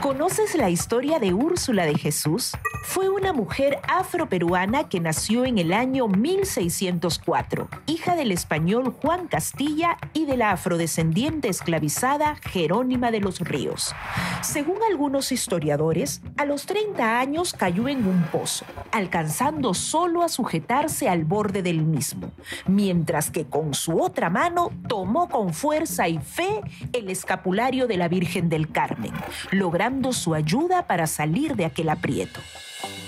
[0.00, 2.52] ¿Conoces la historia de Úrsula de Jesús?
[2.84, 9.98] Fue una mujer afroperuana que nació en el año 1604, hija del español Juan Castilla
[10.14, 13.94] y de la afrodescendiente esclavizada Jerónima de los Ríos.
[14.40, 21.10] Según algunos historiadores, a los 30 años cayó en un pozo, alcanzando solo a sujetarse
[21.10, 22.32] al borde del mismo,
[22.66, 26.62] mientras que con su otra mano tomó con fuerza y fe
[26.94, 29.12] el escapulario de la Virgen del Carmen,
[29.50, 32.40] logrando su ayuda para salir de aquel aprieto.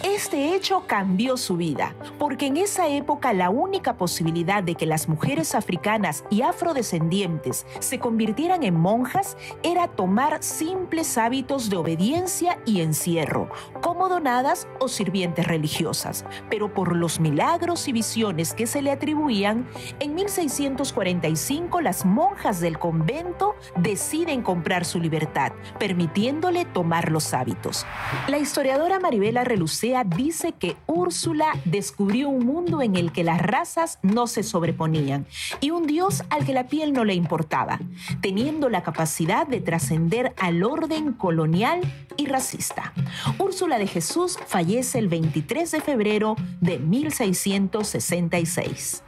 [0.02, 5.08] Este hecho cambió su vida, porque en esa época la única posibilidad de que las
[5.08, 12.80] mujeres africanas y afrodescendientes se convirtieran en monjas era tomar simples hábitos de obediencia y
[12.80, 13.48] encierro,
[13.80, 16.24] como donadas o sirvientes religiosas.
[16.50, 19.68] Pero por los milagros y visiones que se le atribuían,
[20.00, 27.86] en 1645 las monjas del convento deciden comprar su libertad, permitiéndole tomar los hábitos.
[28.26, 29.44] La historiadora Maribela
[29.92, 35.26] Dice que Úrsula descubrió un mundo en el que las razas no se sobreponían
[35.60, 37.78] y un dios al que la piel no le importaba,
[38.22, 41.82] teniendo la capacidad de trascender al orden colonial
[42.16, 42.94] y racista.
[43.38, 49.02] Úrsula de Jesús fallece el 23 de febrero de 1666.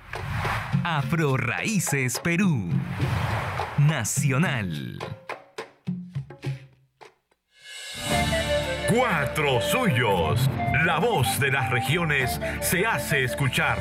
[0.84, 2.68] Afro Raíces Perú.
[3.78, 4.98] Nacional.
[8.92, 10.50] Cuatro Suyos.
[10.84, 13.78] La voz de las regiones se hace escuchar.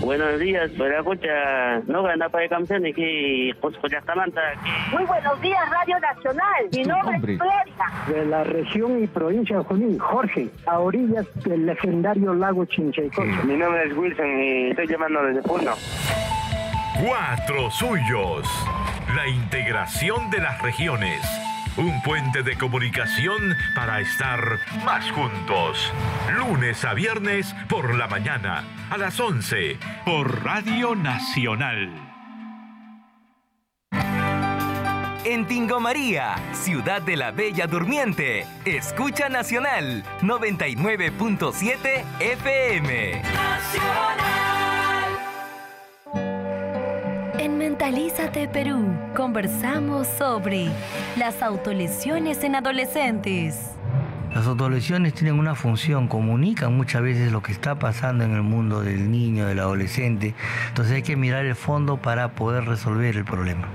[0.00, 3.76] Buenos días, escucha, no gana para canciones que pues
[4.90, 6.68] Muy buenos días, Radio Nacional.
[6.72, 8.08] Mi nombre es Gloria.
[8.08, 13.44] De la región y provincia de Junín, Jorge, a orillas del legendario lago Chinchaycocha.
[13.44, 15.72] Mi nombre es Wilson y estoy llamando desde Puno.
[17.06, 18.48] Cuatro Suyos.
[19.14, 21.41] La integración de las regiones
[21.76, 25.92] un puente de comunicación para estar más juntos.
[26.36, 32.12] Lunes a viernes por la mañana, a las 11, por Radio Nacional.
[35.24, 43.22] En Tingo María, ciudad de la Bella Durmiente, escucha Nacional 99.7 FM.
[47.42, 50.68] En Mentalízate Perú conversamos sobre
[51.18, 53.72] las autolesiones en adolescentes.
[54.32, 58.82] Las autolesiones tienen una función, comunican muchas veces lo que está pasando en el mundo
[58.82, 60.36] del niño, del adolescente.
[60.68, 63.68] Entonces hay que mirar el fondo para poder resolver el problema.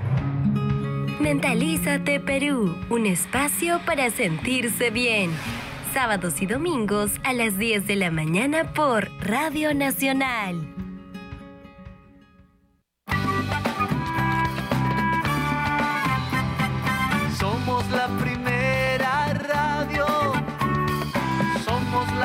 [1.20, 5.30] Mentalízate Perú, un espacio para sentirse bien.
[5.92, 10.77] Sábados y domingos a las 10 de la mañana por Radio Nacional.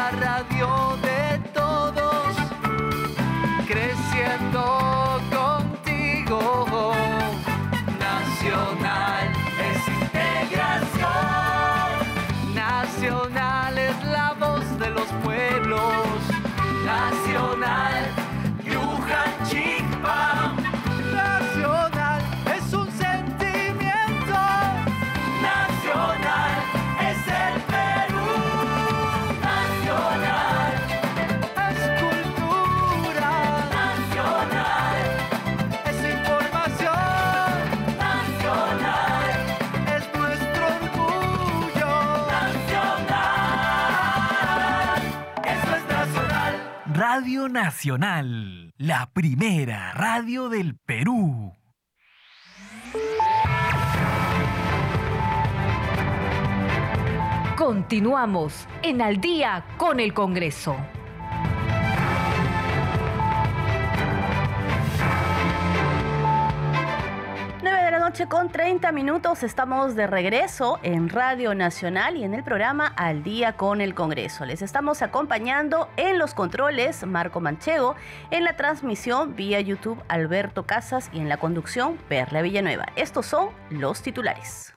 [0.04, 1.13] La radio de
[47.44, 51.52] Radio Nacional, la primera radio del Perú.
[57.58, 60.78] Continuamos en Al día con el Congreso.
[68.30, 73.54] Con 30 minutos estamos de regreso en Radio Nacional y en el programa Al día
[73.54, 74.46] con el Congreso.
[74.46, 77.96] Les estamos acompañando en los controles Marco Manchego,
[78.30, 82.86] en la transmisión vía YouTube Alberto Casas y en la conducción Perla Villanueva.
[82.96, 84.76] Estos son los titulares.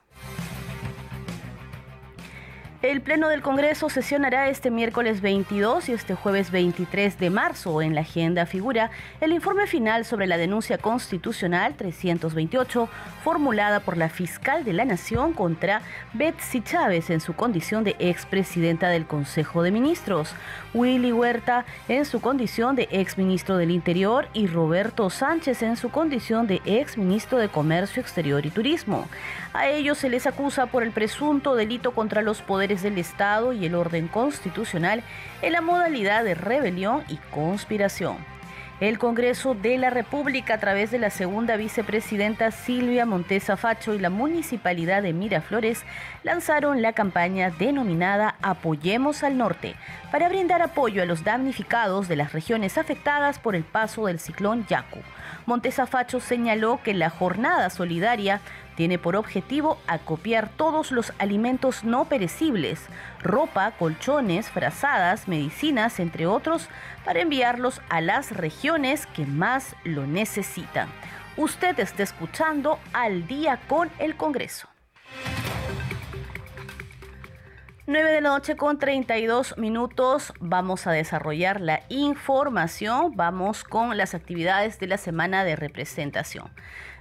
[2.87, 7.81] El Pleno del Congreso sesionará este miércoles 22 y este jueves 23 de marzo.
[7.81, 12.87] En la agenda figura el informe final sobre la denuncia constitucional 328
[13.25, 15.81] formulada por la fiscal de la Nación contra
[16.13, 20.33] Betsy Chávez en su condición de expresidenta del Consejo de Ministros,
[20.73, 26.47] Willy Huerta en su condición de exministro del Interior y Roberto Sánchez en su condición
[26.47, 29.09] de exministro de Comercio Exterior y Turismo.
[29.51, 33.65] A ellos se les acusa por el presunto delito contra los poderes del Estado y
[33.65, 35.03] el orden constitucional
[35.41, 38.17] en la modalidad de rebelión y conspiración.
[38.79, 43.99] El Congreso de la República, a través de la segunda vicepresidenta Silvia Montesa Facho y
[43.99, 45.83] la Municipalidad de Miraflores,
[46.21, 49.75] lanzaron la campaña denominada Apoyemos al Norte
[50.11, 54.67] para brindar apoyo a los damnificados de las regiones afectadas por el paso del ciclón
[54.67, 54.99] Yaku.
[55.47, 58.41] Montesa Facho señaló que la jornada solidaria
[58.77, 62.85] tiene por objetivo acopiar todos los alimentos no perecibles,
[63.23, 66.69] ropa, colchones, frazadas, medicinas, entre otros,
[67.03, 70.87] para enviarlos a las regiones que más lo necesitan.
[71.37, 74.69] Usted está escuchando al día con el Congreso.
[77.89, 83.13] 9 de la noche con 32 minutos vamos a desarrollar la información.
[83.15, 86.51] Vamos con las actividades de la semana de representación.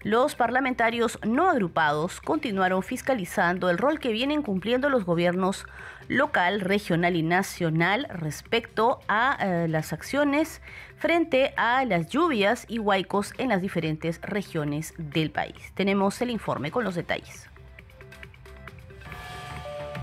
[0.07, 5.67] Los parlamentarios no agrupados continuaron fiscalizando el rol que vienen cumpliendo los gobiernos
[6.07, 10.63] local, regional y nacional respecto a eh, las acciones
[10.97, 15.73] frente a las lluvias y huaicos en las diferentes regiones del país.
[15.75, 17.51] Tenemos el informe con los detalles.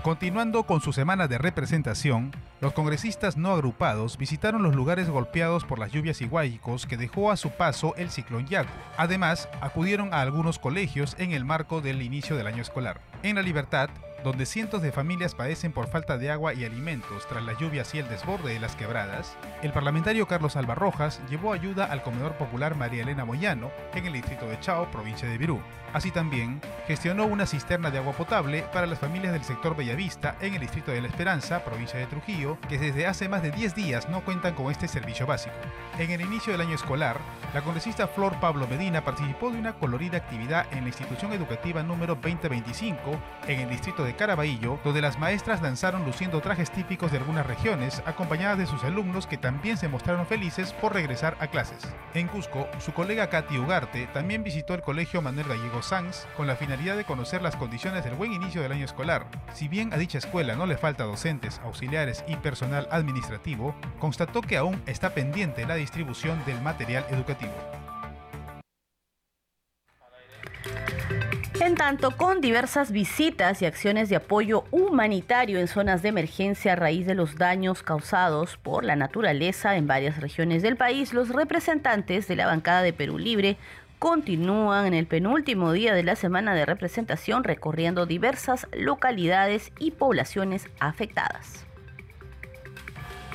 [0.02, 5.78] Continuando con su semana de representación, los congresistas no agrupados visitaron los lugares golpeados por
[5.78, 8.70] las lluvias y huaicos que dejó a su paso el ciclón Yaku.
[8.96, 13.00] Además, acudieron a algunos colegios en el marco del inicio del año escolar.
[13.22, 13.90] En La Libertad,
[14.24, 17.98] donde cientos de familias padecen por falta de agua y alimentos tras las lluvias y
[17.98, 22.74] el desborde de las quebradas, el parlamentario Carlos Alba Rojas llevó ayuda al comedor popular
[22.74, 25.60] María Elena Moyano en el distrito de Chao, provincia de Virú.
[25.92, 30.54] Así también, gestionó una cisterna de agua potable para las familias del sector Bellavista en
[30.54, 34.08] el distrito de La Esperanza, provincia de Trujillo, que desde hace más de 10 días
[34.08, 35.54] no cuentan con este servicio básico.
[35.98, 37.18] En el inicio del año escolar,
[37.52, 42.14] la congresista Flor Pablo Medina participó de una colorida actividad en la institución educativa número
[42.16, 47.46] 2025 en el distrito de Caraballo, donde las maestras danzaron luciendo trajes típicos de algunas
[47.46, 51.86] regiones, acompañadas de sus alumnos que también se mostraron felices por regresar a clases.
[52.14, 56.56] En Cusco, su colega Katy Ugarte también visitó el colegio Manuel Gallego Sanz con la
[56.56, 59.26] finalidad de conocer las condiciones del buen inicio del año escolar.
[59.52, 64.56] Si bien a dicha escuela no le falta docentes, auxiliares y personal administrativo, constató que
[64.56, 67.52] aún está pendiente la distribución del material educativo.
[71.60, 76.76] En tanto, con diversas visitas y acciones de apoyo humanitario en zonas de emergencia a
[76.76, 82.28] raíz de los daños causados por la naturaleza en varias regiones del país, los representantes
[82.28, 83.56] de la bancada de Perú Libre
[83.98, 90.68] continúan en el penúltimo día de la semana de representación recorriendo diversas localidades y poblaciones
[90.80, 91.63] afectadas.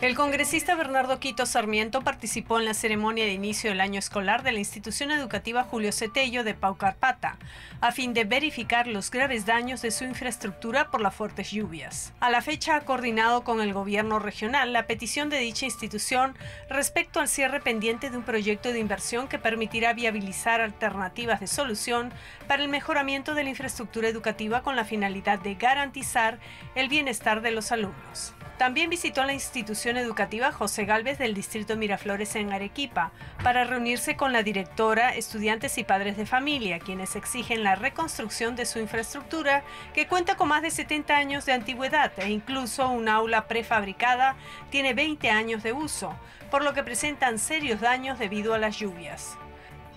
[0.02, 4.54] El congresista Bernardo Quito Sarmiento participó en la ceremonia de inicio del año escolar de
[4.54, 7.38] la institución educativa Julio Cetello de Paucarpata,
[7.82, 12.14] a fin de verificar los graves daños de su infraestructura por las fuertes lluvias.
[12.22, 16.34] A la fecha ha coordinado con el gobierno regional la petición de dicha institución
[16.70, 22.14] respecto al cierre pendiente de un proyecto de inversión que permitirá viabilizar alternativas de solución
[22.48, 26.40] para el mejoramiento de la infraestructura educativa con la finalidad de garantizar
[26.76, 28.34] el bienestar de los alumnos.
[28.60, 34.34] También visitó la institución educativa José Galvez del distrito Miraflores en Arequipa para reunirse con
[34.34, 40.08] la directora, estudiantes y padres de familia, quienes exigen la reconstrucción de su infraestructura que
[40.08, 44.36] cuenta con más de 70 años de antigüedad e incluso un aula prefabricada
[44.70, 46.14] tiene 20 años de uso,
[46.52, 49.38] por lo que presentan serios daños debido a las lluvias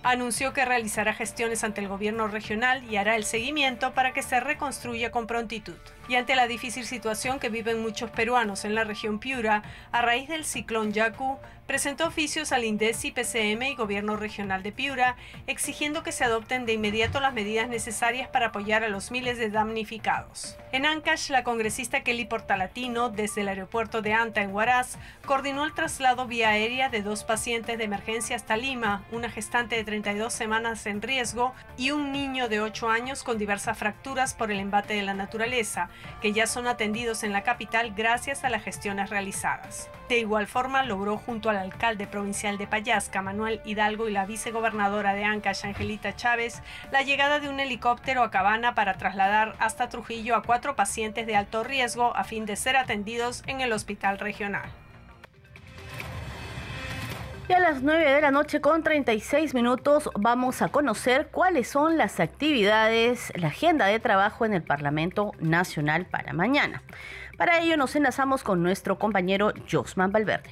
[0.05, 4.41] anunció que realizará gestiones ante el gobierno regional y hará el seguimiento para que se
[4.41, 5.79] reconstruya con prontitud.
[6.13, 10.29] Y ante la difícil situación que viven muchos peruanos en la región Piura, a raíz
[10.29, 16.13] del ciclón Yaku, presentó oficios al INDECI, PCM y Gobierno Regional de Piura, exigiendo que
[16.13, 20.59] se adopten de inmediato las medidas necesarias para apoyar a los miles de damnificados.
[20.73, 25.73] En Ancash, la congresista Kelly Portalatino, desde el aeropuerto de Anta en Huaraz, coordinó el
[25.73, 30.85] traslado vía aérea de dos pacientes de emergencia hasta Lima, una gestante de 32 semanas
[30.87, 35.03] en riesgo y un niño de 8 años con diversas fracturas por el embate de
[35.03, 35.89] la naturaleza,
[36.21, 39.91] que ya son atendidos en la capital gracias a las gestiones realizadas.
[40.09, 45.15] De igual forma, logró junto al alcalde provincial de Payasca, Manuel Hidalgo, y la vicegobernadora
[45.15, 50.37] de Ancash, Angelita Chávez, la llegada de un helicóptero a Cabana para trasladar hasta Trujillo
[50.37, 54.71] a cuatro pacientes de alto riesgo a fin de ser atendidos en el hospital regional.
[57.49, 61.99] Y a las 9 de la noche con 36 minutos vamos a conocer cuáles son
[61.99, 66.83] las actividades, la agenda de trabajo en el Parlamento Nacional para mañana.
[67.37, 70.51] Para ello nos enlazamos con nuestro compañero Josman Valverde.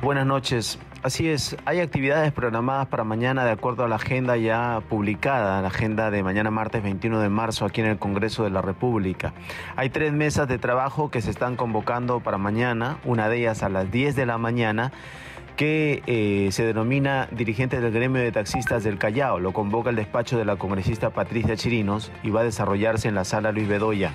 [0.00, 0.78] Buenas noches.
[1.00, 5.68] Así es, hay actividades programadas para mañana de acuerdo a la agenda ya publicada, la
[5.68, 9.32] agenda de mañana martes 21 de marzo aquí en el Congreso de la República.
[9.76, 13.68] Hay tres mesas de trabajo que se están convocando para mañana, una de ellas a
[13.68, 14.90] las 10 de la mañana
[15.56, 19.38] que eh, se denomina dirigente del gremio de taxistas del Callao.
[19.38, 23.24] Lo convoca el despacho de la congresista Patricia Chirinos y va a desarrollarse en la
[23.24, 24.14] sala Luis Bedoya.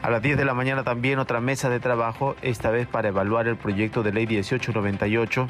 [0.00, 3.48] A las 10 de la mañana también otra mesa de trabajo, esta vez para evaluar
[3.48, 5.48] el proyecto de ley 1898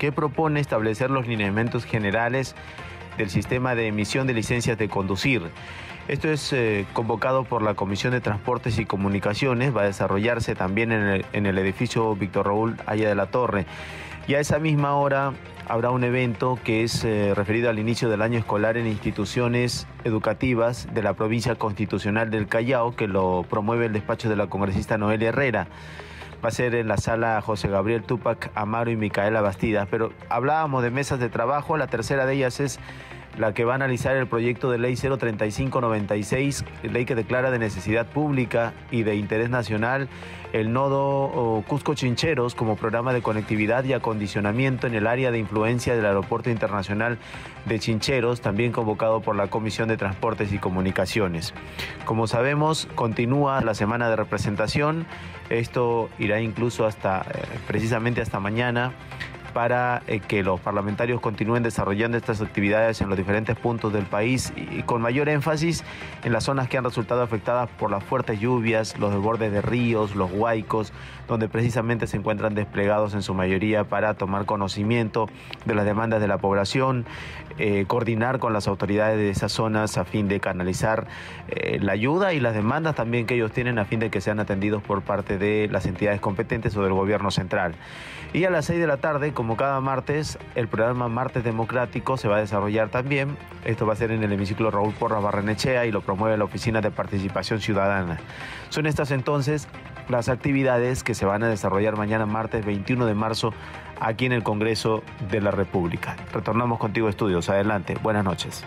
[0.00, 2.56] que propone establecer los lineamientos generales
[3.18, 5.42] del sistema de emisión de licencias de conducir.
[6.08, 10.90] Esto es eh, convocado por la Comisión de Transportes y Comunicaciones, va a desarrollarse también
[10.90, 13.66] en el, edificio Víctor Raúl Aya de la Torre.
[14.26, 15.34] Y a esa misma hora
[15.68, 20.88] habrá un evento que es eh, referido al inicio del año escolar en instituciones educativas
[20.94, 25.28] de la provincia constitucional del Callao, que lo promueve el despacho de la congresista Noelia
[25.28, 25.68] Herrera
[26.42, 29.88] va a ser en la sala José Gabriel Tupac Amaro y Micaela Bastidas.
[29.90, 32.80] Pero hablábamos de mesas de trabajo, la tercera de ellas es
[33.38, 38.06] la que va a analizar el proyecto de ley 03596, ley que declara de necesidad
[38.06, 40.08] pública y de interés nacional
[40.52, 45.94] el nodo Cusco Chincheros como programa de conectividad y acondicionamiento en el área de influencia
[45.94, 47.18] del Aeropuerto Internacional
[47.66, 51.54] de Chincheros, también convocado por la Comisión de Transportes y Comunicaciones.
[52.04, 55.06] Como sabemos, continúa la semana de representación.
[55.50, 58.92] Esto irá incluso hasta eh, precisamente hasta mañana
[59.52, 64.52] para eh, que los parlamentarios continúen desarrollando estas actividades en los diferentes puntos del país
[64.56, 65.84] y, con mayor énfasis
[66.24, 70.14] en las zonas que han resultado afectadas por las fuertes lluvias, los desbordes de ríos,
[70.14, 70.92] los huaicos,
[71.28, 75.28] donde precisamente se encuentran desplegados en su mayoría para tomar conocimiento
[75.64, 77.06] de las demandas de la población,
[77.62, 81.06] eh, coordinar con las autoridades de esas zonas a fin de canalizar
[81.48, 84.40] eh, la ayuda y las demandas también que ellos tienen a fin de que sean
[84.40, 87.74] atendidos por parte de las entidades competentes o del gobierno central.
[88.32, 92.28] Y a las 6 de la tarde, como cada martes, el programa Martes Democrático se
[92.28, 93.36] va a desarrollar también.
[93.66, 96.80] Esto va a ser en el hemiciclo Raúl Porras Barrenechea y lo promueve la Oficina
[96.80, 98.20] de Participación Ciudadana.
[98.70, 99.68] Son estas entonces
[100.08, 103.52] las actividades que se van a desarrollar mañana martes 21 de marzo
[104.00, 106.16] aquí en el Congreso de la República.
[106.32, 107.48] Retornamos contigo, estudios.
[107.48, 107.96] Adelante.
[108.02, 108.64] Buenas noches.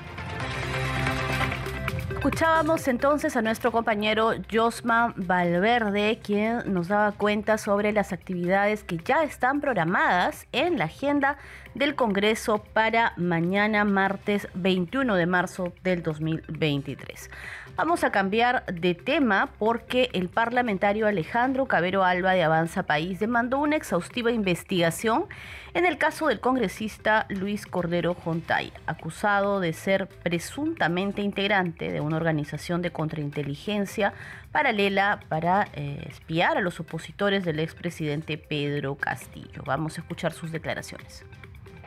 [2.23, 8.97] Escuchábamos entonces a nuestro compañero Josma Valverde, quien nos daba cuenta sobre las actividades que
[8.97, 11.38] ya están programadas en la agenda
[11.75, 17.29] del Congreso para mañana martes 21 de marzo del 2023.
[17.76, 23.57] Vamos a cambiar de tema porque el parlamentario Alejandro Cabero Alba de Avanza País demandó
[23.57, 25.26] una exhaustiva investigación
[25.74, 32.17] en el caso del congresista Luis Cordero Jontay, acusado de ser presuntamente integrante de una
[32.17, 34.13] organización de contrainteligencia
[34.51, 39.63] paralela para eh, espiar a los opositores del expresidente Pedro Castillo.
[39.65, 41.26] Vamos a escuchar sus declaraciones.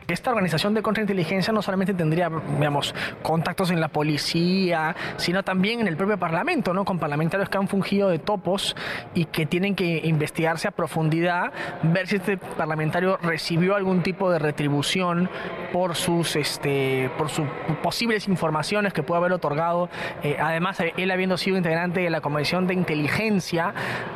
[0.07, 5.87] Esta organización de contrainteligencia no solamente tendría, digamos, contactos en la policía, sino también en
[5.89, 6.85] el propio Parlamento, ¿no?
[6.85, 8.77] Con parlamentarios que han fungido de topos
[9.13, 11.51] y que tienen que investigarse a profundidad,
[11.83, 15.29] ver si este parlamentario recibió algún tipo de retribución
[15.73, 17.45] por sus, este, por sus
[17.83, 19.89] posibles informaciones que puede haber otorgado.
[20.23, 23.73] Eh, además, él habiendo sido integrante de la Comisión de Inteligencia,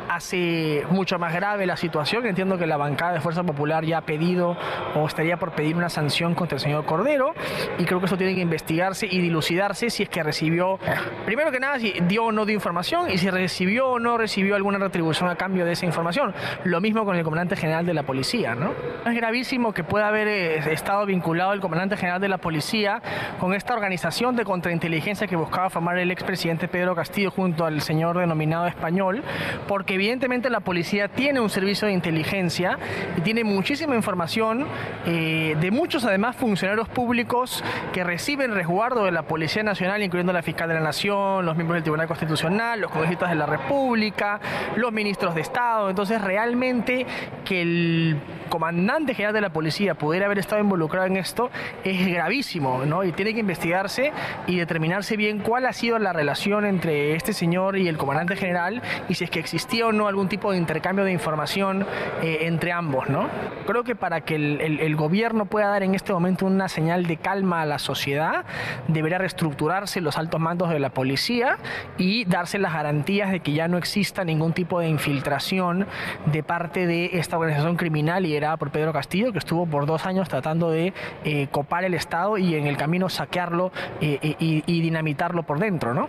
[0.08, 2.24] hace mucho más grave la situación.
[2.24, 4.56] Entiendo que la bancada de Fuerza Popular ya ha pedido
[4.94, 7.34] o estaría por pedir una sanción contra el señor Cordero
[7.76, 10.78] y creo que eso tiene que investigarse y dilucidarse si es que recibió,
[11.26, 14.54] primero que nada, si dio o no dio información y si recibió o no recibió
[14.54, 16.32] alguna retribución a cambio de esa información.
[16.62, 18.70] Lo mismo con el comandante general de la policía, ¿no?
[19.04, 23.02] Es gravísimo que pueda haber eh, estado vinculado el comandante general de la policía
[23.40, 28.18] con esta organización de contrainteligencia que buscaba formar el expresidente Pedro Castillo junto al señor
[28.18, 29.24] denominado español,
[29.66, 32.78] porque evidentemente la policía tiene un servicio de inteligencia
[33.16, 34.64] y tiene muchísima información
[35.06, 40.42] eh, de muchos además funcionarios públicos que reciben resguardo de la Policía Nacional, incluyendo la
[40.42, 44.38] Fiscal de la Nación, los miembros del Tribunal Constitucional, los congresistas de la República,
[44.76, 45.90] los ministros de Estado.
[45.90, 47.06] Entonces realmente
[47.44, 51.50] que el comandante general de la policía pudiera haber estado involucrado en esto
[51.84, 53.02] es gravísimo, ¿no?
[53.02, 54.12] Y tiene que investigarse
[54.46, 58.82] y determinarse bien cuál ha sido la relación entre este señor y el comandante general
[59.08, 61.86] y si es que existía o no algún tipo de intercambio de información
[62.22, 63.26] eh, entre ambos, ¿no?
[63.66, 67.16] Creo que para que el, el gobierno pueda dar en este momento una señal de
[67.16, 68.44] calma a la sociedad,
[68.88, 71.58] deberá reestructurarse los altos mandos de la policía
[71.96, 75.86] y darse las garantías de que ya no exista ningún tipo de infiltración
[76.26, 80.28] de parte de esta organización criminal y por Pedro Castillo, que estuvo por dos años
[80.28, 80.92] tratando de
[81.24, 85.58] eh, copar el Estado y en el camino saquearlo eh, eh, y, y dinamitarlo por
[85.58, 86.08] dentro, ¿no?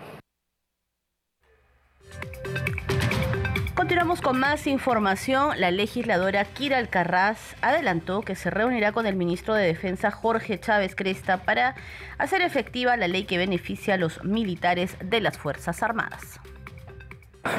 [3.84, 5.60] Continuamos con más información.
[5.60, 10.96] La legisladora Kira Alcarraz adelantó que se reunirá con el ministro de Defensa Jorge Chávez
[10.96, 11.76] Cresta para
[12.18, 16.40] hacer efectiva la ley que beneficia a los militares de las Fuerzas Armadas.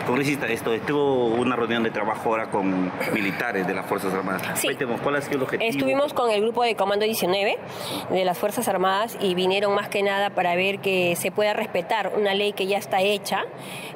[0.07, 4.59] Congresista, esto, estuvo una reunión de trabajo ahora con militares de las Fuerzas Armadas.
[4.59, 4.69] Sí.
[5.03, 5.71] ¿cuál ha sido el objetivo?
[5.71, 7.59] Estuvimos con el grupo de Comando 19
[8.09, 12.13] de las Fuerzas Armadas y vinieron más que nada para ver que se pueda respetar
[12.17, 13.45] una ley que ya está hecha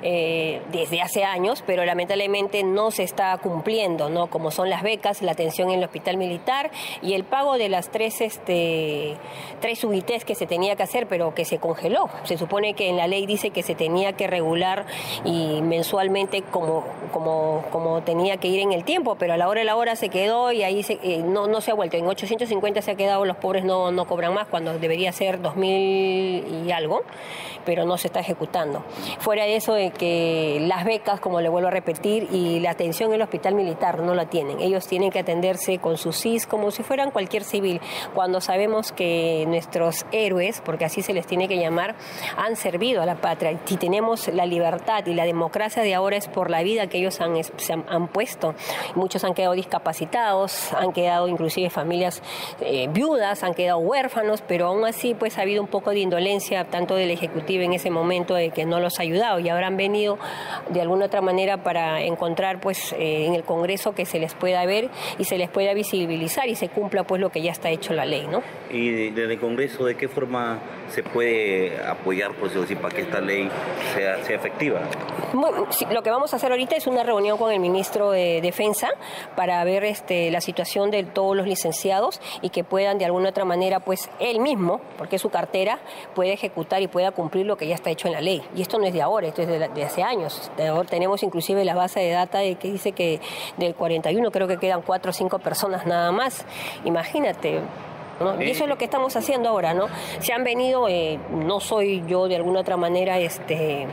[0.02, 4.26] eh, desde hace años, pero lamentablemente no se está cumpliendo, ¿no?
[4.26, 6.70] Como son las becas, la atención en el hospital militar
[7.00, 9.16] y el pago de las tres, este,
[9.60, 12.10] tres UITs que se tenía que hacer, pero que se congeló.
[12.24, 14.84] Se supone que en la ley dice que se tenía que regular
[15.24, 19.60] y mensualmente como, como, como tenía que ir en el tiempo, pero a la hora
[19.60, 21.96] de la hora se quedó y ahí se, eh, no, no se ha vuelto.
[21.96, 26.66] En 850 se ha quedado, los pobres no, no cobran más cuando debería ser 2000
[26.66, 27.02] y algo,
[27.64, 28.82] pero no se está ejecutando.
[29.20, 33.10] Fuera de eso de que las becas, como le vuelvo a repetir, y la atención
[33.10, 34.58] en el hospital militar no la tienen.
[34.58, 37.80] Ellos tienen que atenderse con su CIS como si fueran cualquier civil,
[38.14, 41.94] cuando sabemos que nuestros héroes, porque así se les tiene que llamar,
[42.36, 43.56] han servido a la patria.
[43.64, 47.20] Si tenemos la libertad y la democracia, de ahora es por la vida que ellos
[47.20, 48.54] han, se han, puesto.
[48.94, 52.22] Muchos han quedado discapacitados, han quedado inclusive familias
[52.60, 56.64] eh, viudas, han quedado huérfanos, pero aún así pues ha habido un poco de indolencia
[56.64, 60.18] tanto del Ejecutivo en ese momento de que no los ha ayudado y habrán venido
[60.70, 64.64] de alguna otra manera para encontrar pues eh, en el Congreso que se les pueda
[64.66, 67.92] ver y se les pueda visibilizar y se cumpla pues lo que ya está hecho
[67.92, 68.42] la ley, ¿no?
[68.70, 70.58] Y desde el Congreso, ¿de qué forma
[70.88, 73.48] se puede apoyar, por decir, para que esta ley
[73.94, 74.80] sea, sea efectiva?
[75.90, 78.88] Lo que vamos a hacer ahorita es una reunión con el ministro de Defensa
[79.36, 83.44] para ver este, la situación de todos los licenciados y que puedan de alguna otra
[83.44, 85.78] manera, pues él mismo, porque es su cartera,
[86.14, 88.42] puede ejecutar y pueda cumplir lo que ya está hecho en la ley.
[88.54, 90.50] Y esto no es de ahora, esto es de, hace años.
[90.88, 93.20] tenemos inclusive la base de data de que dice que
[93.56, 96.44] del 41 creo que quedan cuatro o cinco personas nada más.
[96.84, 97.60] Imagínate,
[98.40, 99.86] y eso es lo que estamos haciendo ahora, ¿no?
[100.20, 103.86] Se han venido, eh, no soy yo de alguna otra manera este,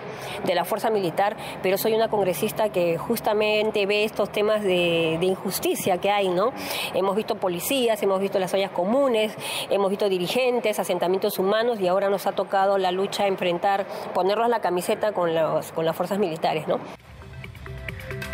[0.43, 5.97] de la fuerza militar, pero soy una congresista que justamente ve estos temas de, injusticia
[5.99, 6.53] que hay, ¿no?
[6.93, 9.36] Hemos visto policías, hemos visto las ollas comunes,
[9.69, 14.59] hemos visto dirigentes, asentamientos humanos y ahora nos ha tocado la lucha enfrentar, ponerlos la
[14.59, 15.32] camiseta con,
[15.73, 16.80] con las fuerzas militares, ¿no?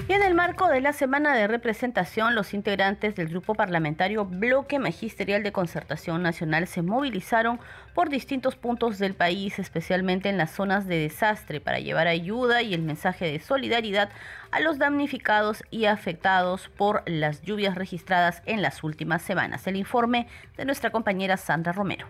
[0.07, 4.79] Y en el marco de la semana de representación, los integrantes del grupo parlamentario Bloque
[4.79, 7.59] Magisterial de Concertación Nacional se movilizaron
[7.93, 12.73] por distintos puntos del país, especialmente en las zonas de desastre, para llevar ayuda y
[12.73, 14.09] el mensaje de solidaridad
[14.51, 19.65] a los damnificados y afectados por las lluvias registradas en las últimas semanas.
[19.67, 20.27] El informe
[20.57, 22.07] de nuestra compañera Sandra Romero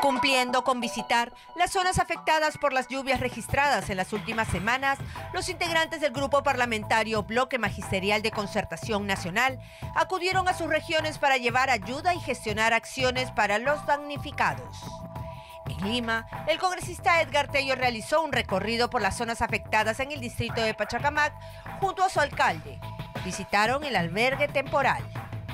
[0.00, 4.98] cumpliendo con visitar las zonas afectadas por las lluvias registradas en las últimas semanas,
[5.32, 9.58] los integrantes del grupo parlamentario Bloque Magisterial de Concertación Nacional
[9.94, 14.76] acudieron a sus regiones para llevar ayuda y gestionar acciones para los damnificados.
[15.68, 20.20] En Lima, el congresista Edgar Tello realizó un recorrido por las zonas afectadas en el
[20.20, 21.32] distrito de Pachacamac
[21.80, 22.80] junto a su alcalde.
[23.24, 25.02] Visitaron el albergue temporal.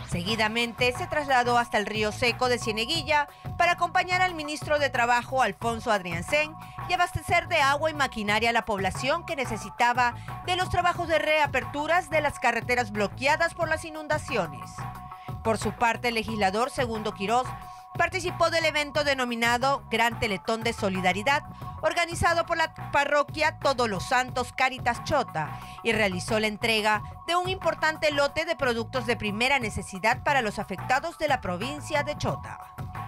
[0.09, 5.43] Seguidamente se trasladó hasta el río Seco de Cieneguilla para acompañar al ministro de Trabajo
[5.43, 6.55] Alfonso Adriancén
[6.89, 10.15] y abastecer de agua y maquinaria a la población que necesitaba
[10.47, 14.71] de los trabajos de reaperturas de las carreteras bloqueadas por las inundaciones.
[15.43, 17.47] Por su parte, el legislador Segundo Quirós
[17.97, 21.45] participó del evento denominado Gran Teletón de Solidaridad,
[21.83, 27.49] organizado por la parroquia Todos los Santos Caritas Chota, y realizó la entrega de un
[27.49, 32.59] importante lote de productos de primera necesidad para los afectados de la provincia de Chota.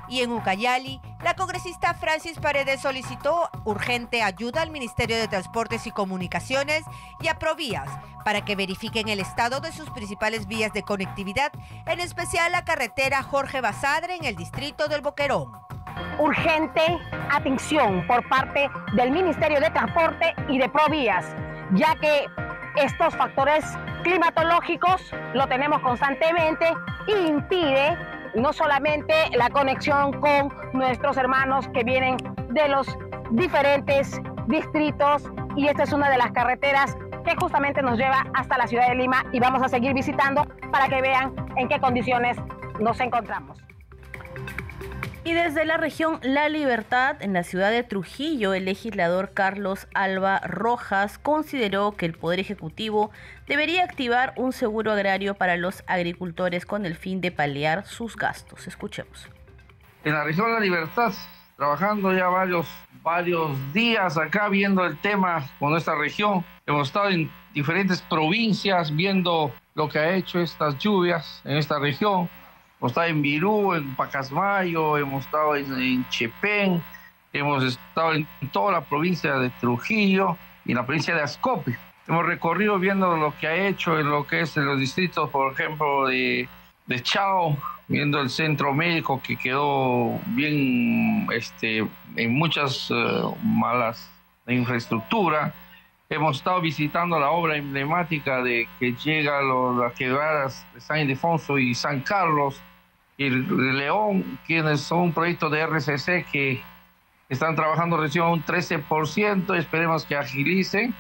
[0.09, 5.91] Y en Ucayali, la congresista Francis Paredes solicitó urgente ayuda al Ministerio de Transportes y
[5.91, 6.85] Comunicaciones
[7.21, 7.89] y a Provías
[8.25, 11.53] para que verifiquen el estado de sus principales vías de conectividad,
[11.87, 15.51] en especial la carretera Jorge Basadre en el distrito del Boquerón.
[16.19, 16.99] Urgente
[17.31, 21.35] atención por parte del Ministerio de Transporte y de Provías,
[21.73, 22.27] ya que
[22.77, 23.65] estos factores
[24.05, 25.03] climatológicos
[25.33, 26.73] lo tenemos constantemente
[27.09, 27.97] e impide
[28.35, 32.19] no solamente la conexión con nuestros hermanos que vienen
[32.51, 32.87] de los
[33.31, 35.25] diferentes distritos
[35.57, 38.95] y esta es una de las carreteras que justamente nos lleva hasta la ciudad de
[38.95, 42.37] Lima y vamos a seguir visitando para que vean en qué condiciones
[42.79, 43.66] nos encontramos.
[45.27, 50.39] Y desde la región La Libertad, en la ciudad de Trujillo, el legislador Carlos Alba
[50.39, 53.11] Rojas consideró que el Poder Ejecutivo
[53.49, 58.69] debería activar un seguro agrario para los agricultores con el fin de paliar sus gastos.
[58.69, 59.29] Escuchemos.
[60.05, 61.13] En la región La Libertad,
[61.57, 62.69] trabajando ya varios,
[63.03, 66.45] varios días acá viendo el tema con nuestra región.
[66.67, 72.31] Hemos estado en diferentes provincias viendo lo que ha hecho estas lluvias en esta región
[72.79, 76.83] Hemos estado en Virú, en Pacasmayo, hemos estado en, Chepén,
[77.33, 81.77] hemos estado en toda la provincia de Trujillo y en la provincia de Ascope.
[82.07, 85.53] Hemos recorrido viendo lo que ha hecho en lo que es en los distritos, por
[85.53, 86.49] ejemplo, de,
[86.87, 87.57] de Chao,
[87.89, 94.11] viendo el centro médico que quedó bien este, en muchas eh, malas
[94.47, 95.53] infraestructura.
[96.09, 101.59] Hemos estado visitando la obra emblemática de que llega a las quebradas de San Ildefonso
[101.59, 102.61] y San Carlos
[103.17, 106.63] y León, quienes son un proyecto de RCC que
[107.29, 110.95] están trabajando recién un 13%, esperemos que agilicen.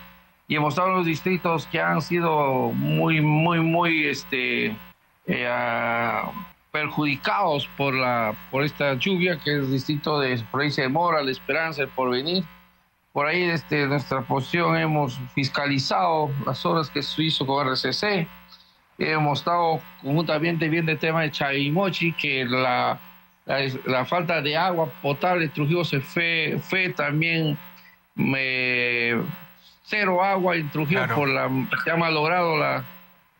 [0.48, 4.76] Y hemos estado en los distritos que han sido muy, muy, muy este,
[5.26, 6.30] eh, ah,
[6.70, 11.32] perjudicados por, la, por esta lluvia, que es el distrito de provincia de Mora, La
[11.32, 12.44] Esperanza, El Porvenir
[13.16, 18.28] por ahí desde nuestra posición hemos fiscalizado las obras que se hizo con RCC.
[18.98, 22.98] Hemos estado conjuntamente viendo el tema de Chavimochi, que la,
[23.84, 27.58] la, falta de agua potable Trujillo se fue, fue también
[28.14, 29.12] me,
[29.84, 31.50] cero agua en Trujillo por la
[31.84, 32.84] se ha malogrado la,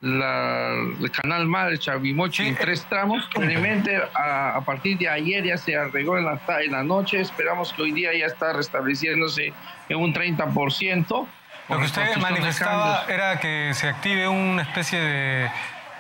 [0.03, 3.29] la, el canal Madre Chavimochi en tres tramos.
[3.35, 7.21] Realmente a, a, partir de ayer ya se arregló en la, en la noche.
[7.21, 9.53] Esperamos que hoy día ya está restableciéndose
[9.89, 11.27] en un 30%.
[11.69, 15.51] Lo que usted manifestaba era que se active una especie de,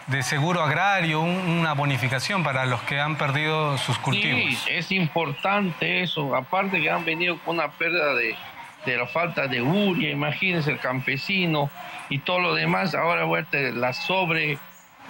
[0.06, 4.40] de seguro agrario, una bonificación para los que han perdido sus cultivos.
[4.40, 6.36] Sí, es importante eso.
[6.36, 8.36] Aparte que han venido con una pérdida de,
[8.84, 11.68] de la falta de uria, imagínense el campesino
[12.08, 14.58] y todo lo demás, ahora vuelta la sobre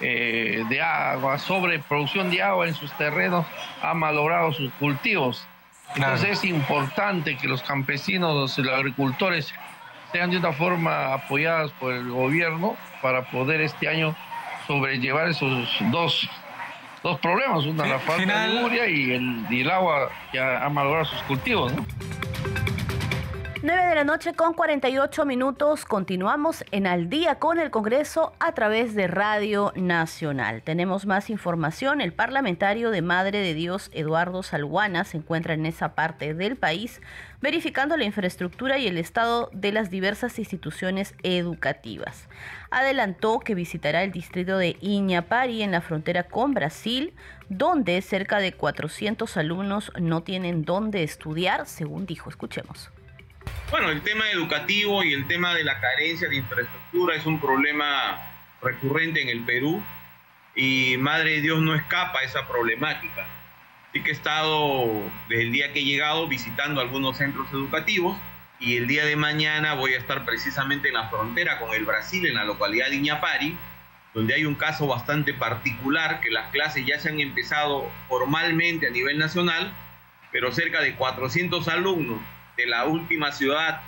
[0.01, 3.45] eh, de agua, sobre producción de agua en sus terrenos,
[3.81, 5.45] ha malogrado sus cultivos.
[5.95, 9.53] Entonces es importante que los campesinos, los agricultores
[10.11, 14.15] sean de una forma apoyados por el gobierno para poder este año
[14.65, 16.29] sobrellevar esos dos,
[17.03, 21.05] dos problemas, una la falta de y el, y el agua que ha, ha malogrado
[21.05, 21.73] sus cultivos.
[21.73, 21.85] ¿no?
[23.63, 25.83] 9 de la noche con 48 minutos.
[25.85, 30.61] Continuamos en Al día con el Congreso a través de Radio Nacional.
[30.61, 31.99] Tenemos más información.
[31.99, 37.01] El parlamentario de Madre de Dios, Eduardo Salguana, se encuentra en esa parte del país
[37.41, 42.27] verificando la infraestructura y el estado de las diversas instituciones educativas.
[42.69, 47.13] Adelantó que visitará el distrito de Iñapari en la frontera con Brasil,
[47.49, 52.29] donde cerca de 400 alumnos no tienen dónde estudiar, según dijo.
[52.29, 52.91] Escuchemos.
[53.69, 58.17] Bueno, el tema educativo y el tema de la carencia de infraestructura es un problema
[58.61, 59.83] recurrente en el Perú
[60.55, 63.27] y Madre de Dios no escapa a esa problemática.
[63.89, 64.89] Así que he estado
[65.29, 68.17] desde el día que he llegado visitando algunos centros educativos
[68.59, 72.25] y el día de mañana voy a estar precisamente en la frontera con el Brasil,
[72.25, 73.57] en la localidad de Iñapari,
[74.13, 78.89] donde hay un caso bastante particular, que las clases ya se han empezado formalmente a
[78.91, 79.73] nivel nacional,
[80.31, 82.19] pero cerca de 400 alumnos
[82.57, 83.81] de la última ciudad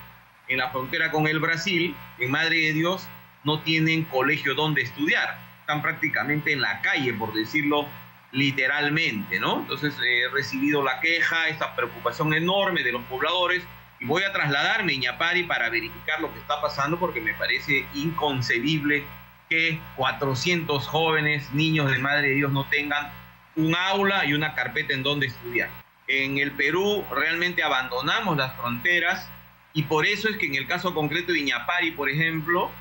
[0.48, 3.08] en la frontera con el Brasil, en Madre de Dios,
[3.44, 5.38] no tienen colegio donde estudiar.
[5.62, 7.88] Están prácticamente en la calle, por decirlo
[8.32, 9.62] literalmente, ¿no?
[9.62, 13.64] Entonces he recibido la queja, esta preocupación enorme de los pobladores
[14.00, 17.86] y voy a trasladarme a Iñapari para verificar lo que está pasando porque me parece
[17.94, 19.04] inconcebible
[19.50, 23.12] que 400 jóvenes, niños de Madre de Dios, no tengan
[23.56, 25.70] un aula y una carpeta en donde estudiar.
[26.10, 29.30] En el Perú realmente abandonamos las fronteras
[29.74, 32.72] y por eso es que en el caso concreto de Iñapari, por ejemplo,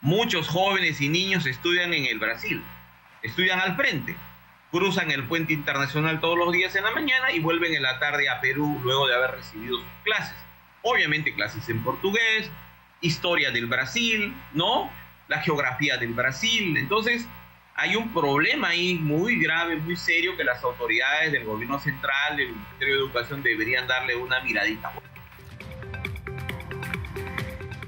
[0.00, 2.60] muchos jóvenes y niños estudian en el Brasil,
[3.22, 4.16] estudian al frente,
[4.72, 8.28] cruzan el puente internacional todos los días en la mañana y vuelven en la tarde
[8.28, 10.36] a Perú luego de haber recibido sus clases.
[10.82, 12.50] Obviamente clases en portugués,
[13.00, 14.90] historia del Brasil, ¿no?
[15.28, 16.76] La geografía del Brasil.
[16.76, 17.28] Entonces,
[17.82, 22.52] hay un problema ahí muy grave, muy serio que las autoridades del gobierno central, del
[22.52, 24.92] Ministerio de Educación deberían darle una miradita.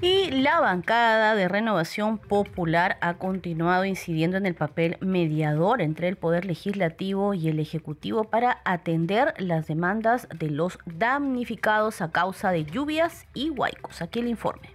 [0.00, 6.16] Y la bancada de renovación popular ha continuado incidiendo en el papel mediador entre el
[6.16, 12.64] Poder Legislativo y el Ejecutivo para atender las demandas de los damnificados a causa de
[12.64, 14.02] lluvias y huaicos.
[14.02, 14.74] Aquí el informe.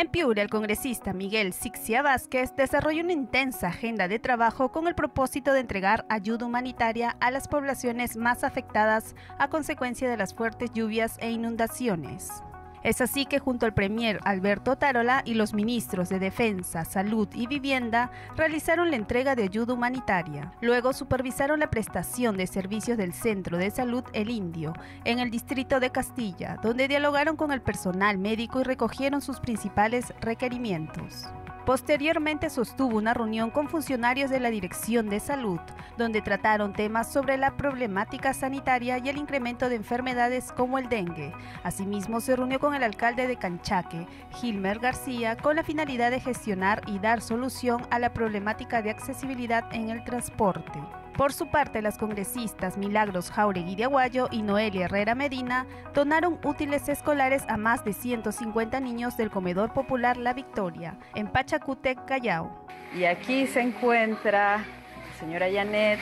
[0.00, 4.94] En Piura, el congresista Miguel Sixia Vázquez desarrolló una intensa agenda de trabajo con el
[4.94, 10.70] propósito de entregar ayuda humanitaria a las poblaciones más afectadas a consecuencia de las fuertes
[10.72, 12.42] lluvias e inundaciones.
[12.82, 17.46] Es así que junto al Premier Alberto Tarola y los ministros de Defensa, Salud y
[17.46, 20.52] Vivienda realizaron la entrega de ayuda humanitaria.
[20.62, 24.72] Luego supervisaron la prestación de servicios del Centro de Salud El Indio
[25.04, 30.14] en el distrito de Castilla, donde dialogaron con el personal médico y recogieron sus principales
[30.20, 31.28] requerimientos.
[31.70, 35.60] Posteriormente sostuvo una reunión con funcionarios de la Dirección de Salud,
[35.96, 41.32] donde trataron temas sobre la problemática sanitaria y el incremento de enfermedades como el dengue.
[41.62, 44.08] Asimismo, se reunió con el alcalde de Canchaque,
[44.40, 49.72] Gilmer García, con la finalidad de gestionar y dar solución a la problemática de accesibilidad
[49.72, 50.80] en el transporte.
[51.16, 56.88] Por su parte, las congresistas Milagros Jauregui de Aguayo y Noelia Herrera Medina donaron útiles
[56.88, 62.66] escolares a más de 150 niños del Comedor Popular La Victoria, en Pachacútec, Callao.
[62.94, 66.00] Y aquí se encuentra la señora Janet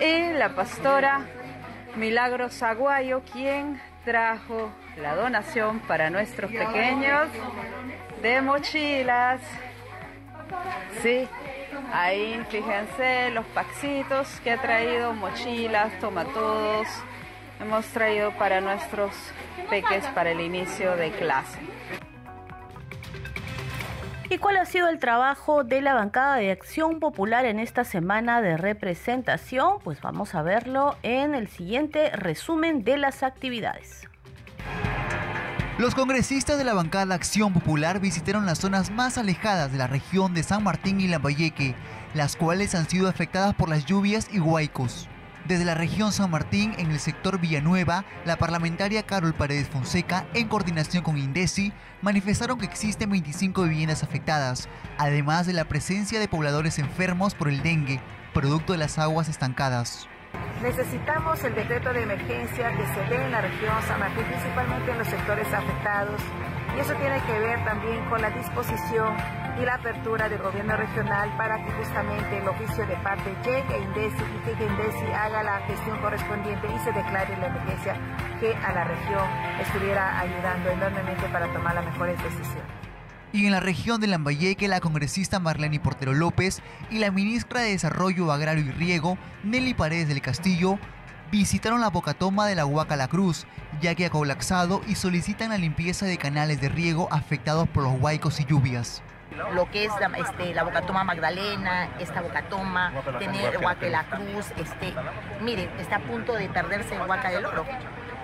[0.00, 1.26] y la pastora
[1.96, 4.70] Milagros Aguayo, quien trajo
[5.00, 7.28] la donación para nuestros pequeños
[8.22, 9.40] de mochilas.
[11.02, 11.28] Sí,
[11.92, 16.86] Ahí fíjense los paxitos que ha traído, mochilas, tomatodos.
[17.60, 19.12] Hemos traído para nuestros
[19.68, 21.58] peques para el inicio de clase.
[24.30, 28.40] ¿Y cuál ha sido el trabajo de la bancada de Acción Popular en esta semana
[28.40, 29.80] de representación?
[29.82, 34.08] Pues vamos a verlo en el siguiente resumen de las actividades.
[35.80, 40.34] Los congresistas de la bancada Acción Popular visitaron las zonas más alejadas de la región
[40.34, 41.74] de San Martín y Lambayeque,
[42.12, 45.08] las cuales han sido afectadas por las lluvias y huaicos.
[45.48, 50.48] Desde la región San Martín, en el sector Villanueva, la parlamentaria Carol Paredes Fonseca, en
[50.48, 51.72] coordinación con INDECI,
[52.02, 54.68] manifestaron que existen 25 viviendas afectadas,
[54.98, 58.02] además de la presencia de pobladores enfermos por el dengue,
[58.34, 60.09] producto de las aguas estancadas.
[60.62, 64.98] Necesitamos el decreto de emergencia que se dé en la región San Martín, principalmente en
[64.98, 66.20] los sectores afectados.
[66.76, 69.16] Y eso tiene que ver también con la disposición
[69.58, 73.78] y la apertura del gobierno regional para que justamente el oficio de parte llegue a
[73.78, 77.96] INDECI y que INDECI haga la gestión correspondiente y se declare la emergencia
[78.38, 79.28] que a la región
[79.60, 82.79] estuviera ayudando enormemente para tomar las mejores decisiones.
[83.32, 87.70] Y en la región de Lambayeque, la congresista Marlene Portero López y la ministra de
[87.70, 90.78] Desarrollo Agrario y Riego, Nelly Paredes del Castillo,
[91.30, 93.46] visitaron la bocatoma de la Huaca La Cruz,
[93.80, 98.00] ya que ha colapsado y solicitan la limpieza de canales de riego afectados por los
[98.00, 99.02] huaicos y lluvias
[99.54, 104.92] lo que es la, este, la Bocatoma Magdalena, esta Bocatoma, tener Huaca la Cruz, este,
[105.40, 107.64] miren, está a punto de perderse el Huaca del Oro.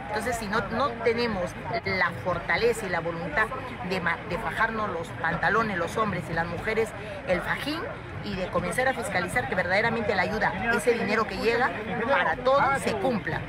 [0.09, 1.51] Entonces, si no, no tenemos
[1.85, 3.47] la fortaleza y la voluntad
[3.89, 6.89] de, de fajarnos los pantalones, los hombres y las mujeres,
[7.29, 7.81] el fajín,
[8.27, 11.71] y de comenzar a fiscalizar que verdaderamente la ayuda, ese dinero que llega
[12.09, 13.41] para todos, se cumpla.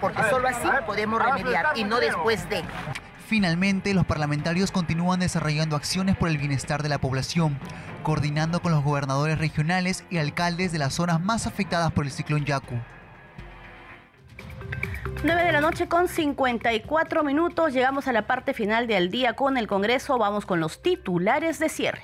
[0.00, 2.64] Porque solo así podemos remediar y no después de.
[3.26, 7.58] Finalmente, los parlamentarios continúan desarrollando acciones por el bienestar de la población,
[8.02, 12.44] coordinando con los gobernadores regionales y alcaldes de las zonas más afectadas por el ciclón
[12.44, 12.78] Yaku.
[15.24, 17.72] 9 de la noche con 54 minutos.
[17.72, 20.18] Llegamos a la parte final del día con el Congreso.
[20.18, 22.02] Vamos con los titulares de cierre.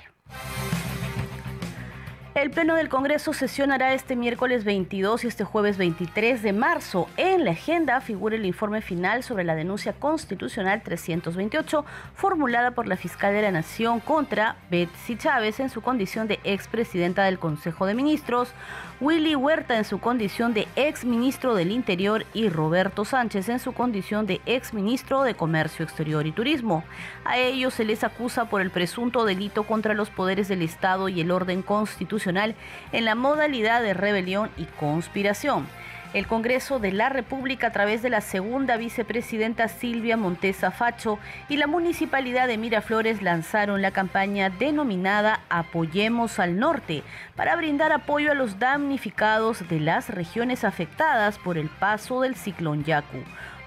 [2.39, 7.09] El Pleno del Congreso sesionará este miércoles 22 y este jueves 23 de marzo.
[7.17, 11.83] En la agenda figura el informe final sobre la denuncia constitucional 328
[12.15, 17.25] formulada por la fiscal de la Nación contra Betsy Chávez en su condición de expresidenta
[17.25, 18.53] del Consejo de Ministros,
[19.01, 24.25] Willy Huerta en su condición de exministro del Interior y Roberto Sánchez en su condición
[24.25, 26.85] de exministro de Comercio Exterior y Turismo.
[27.25, 31.19] A ellos se les acusa por el presunto delito contra los poderes del Estado y
[31.19, 35.67] el orden constitucional en la modalidad de rebelión y conspiración.
[36.11, 41.19] El Congreso de la República a través de la segunda vicepresidenta Silvia Montesa Facho
[41.49, 47.03] y la Municipalidad de Miraflores lanzaron la campaña denominada Apoyemos al Norte
[47.35, 52.83] para brindar apoyo a los damnificados de las regiones afectadas por el paso del ciclón
[52.83, 53.19] Yaku.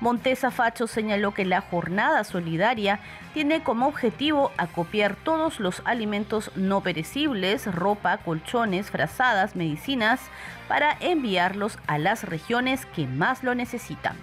[0.03, 2.99] Montesa Facho señaló que la jornada solidaria
[3.35, 10.21] tiene como objetivo acopiar todos los alimentos no perecibles, ropa, colchones, frazadas, medicinas,
[10.67, 14.17] para enviarlos a las regiones que más lo necesitan.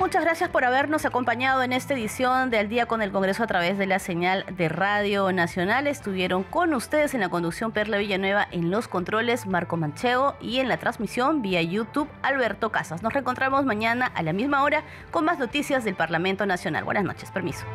[0.00, 3.46] Muchas gracias por habernos acompañado en esta edición de Al Día con el Congreso a
[3.46, 5.86] través de la señal de Radio Nacional.
[5.86, 10.68] Estuvieron con ustedes en la conducción Perla Villanueva, en los controles Marco Mancheo y en
[10.68, 13.02] la transmisión vía YouTube Alberto Casas.
[13.02, 16.82] Nos reencontramos mañana a la misma hora con más noticias del Parlamento Nacional.
[16.84, 17.66] Buenas noches, permiso.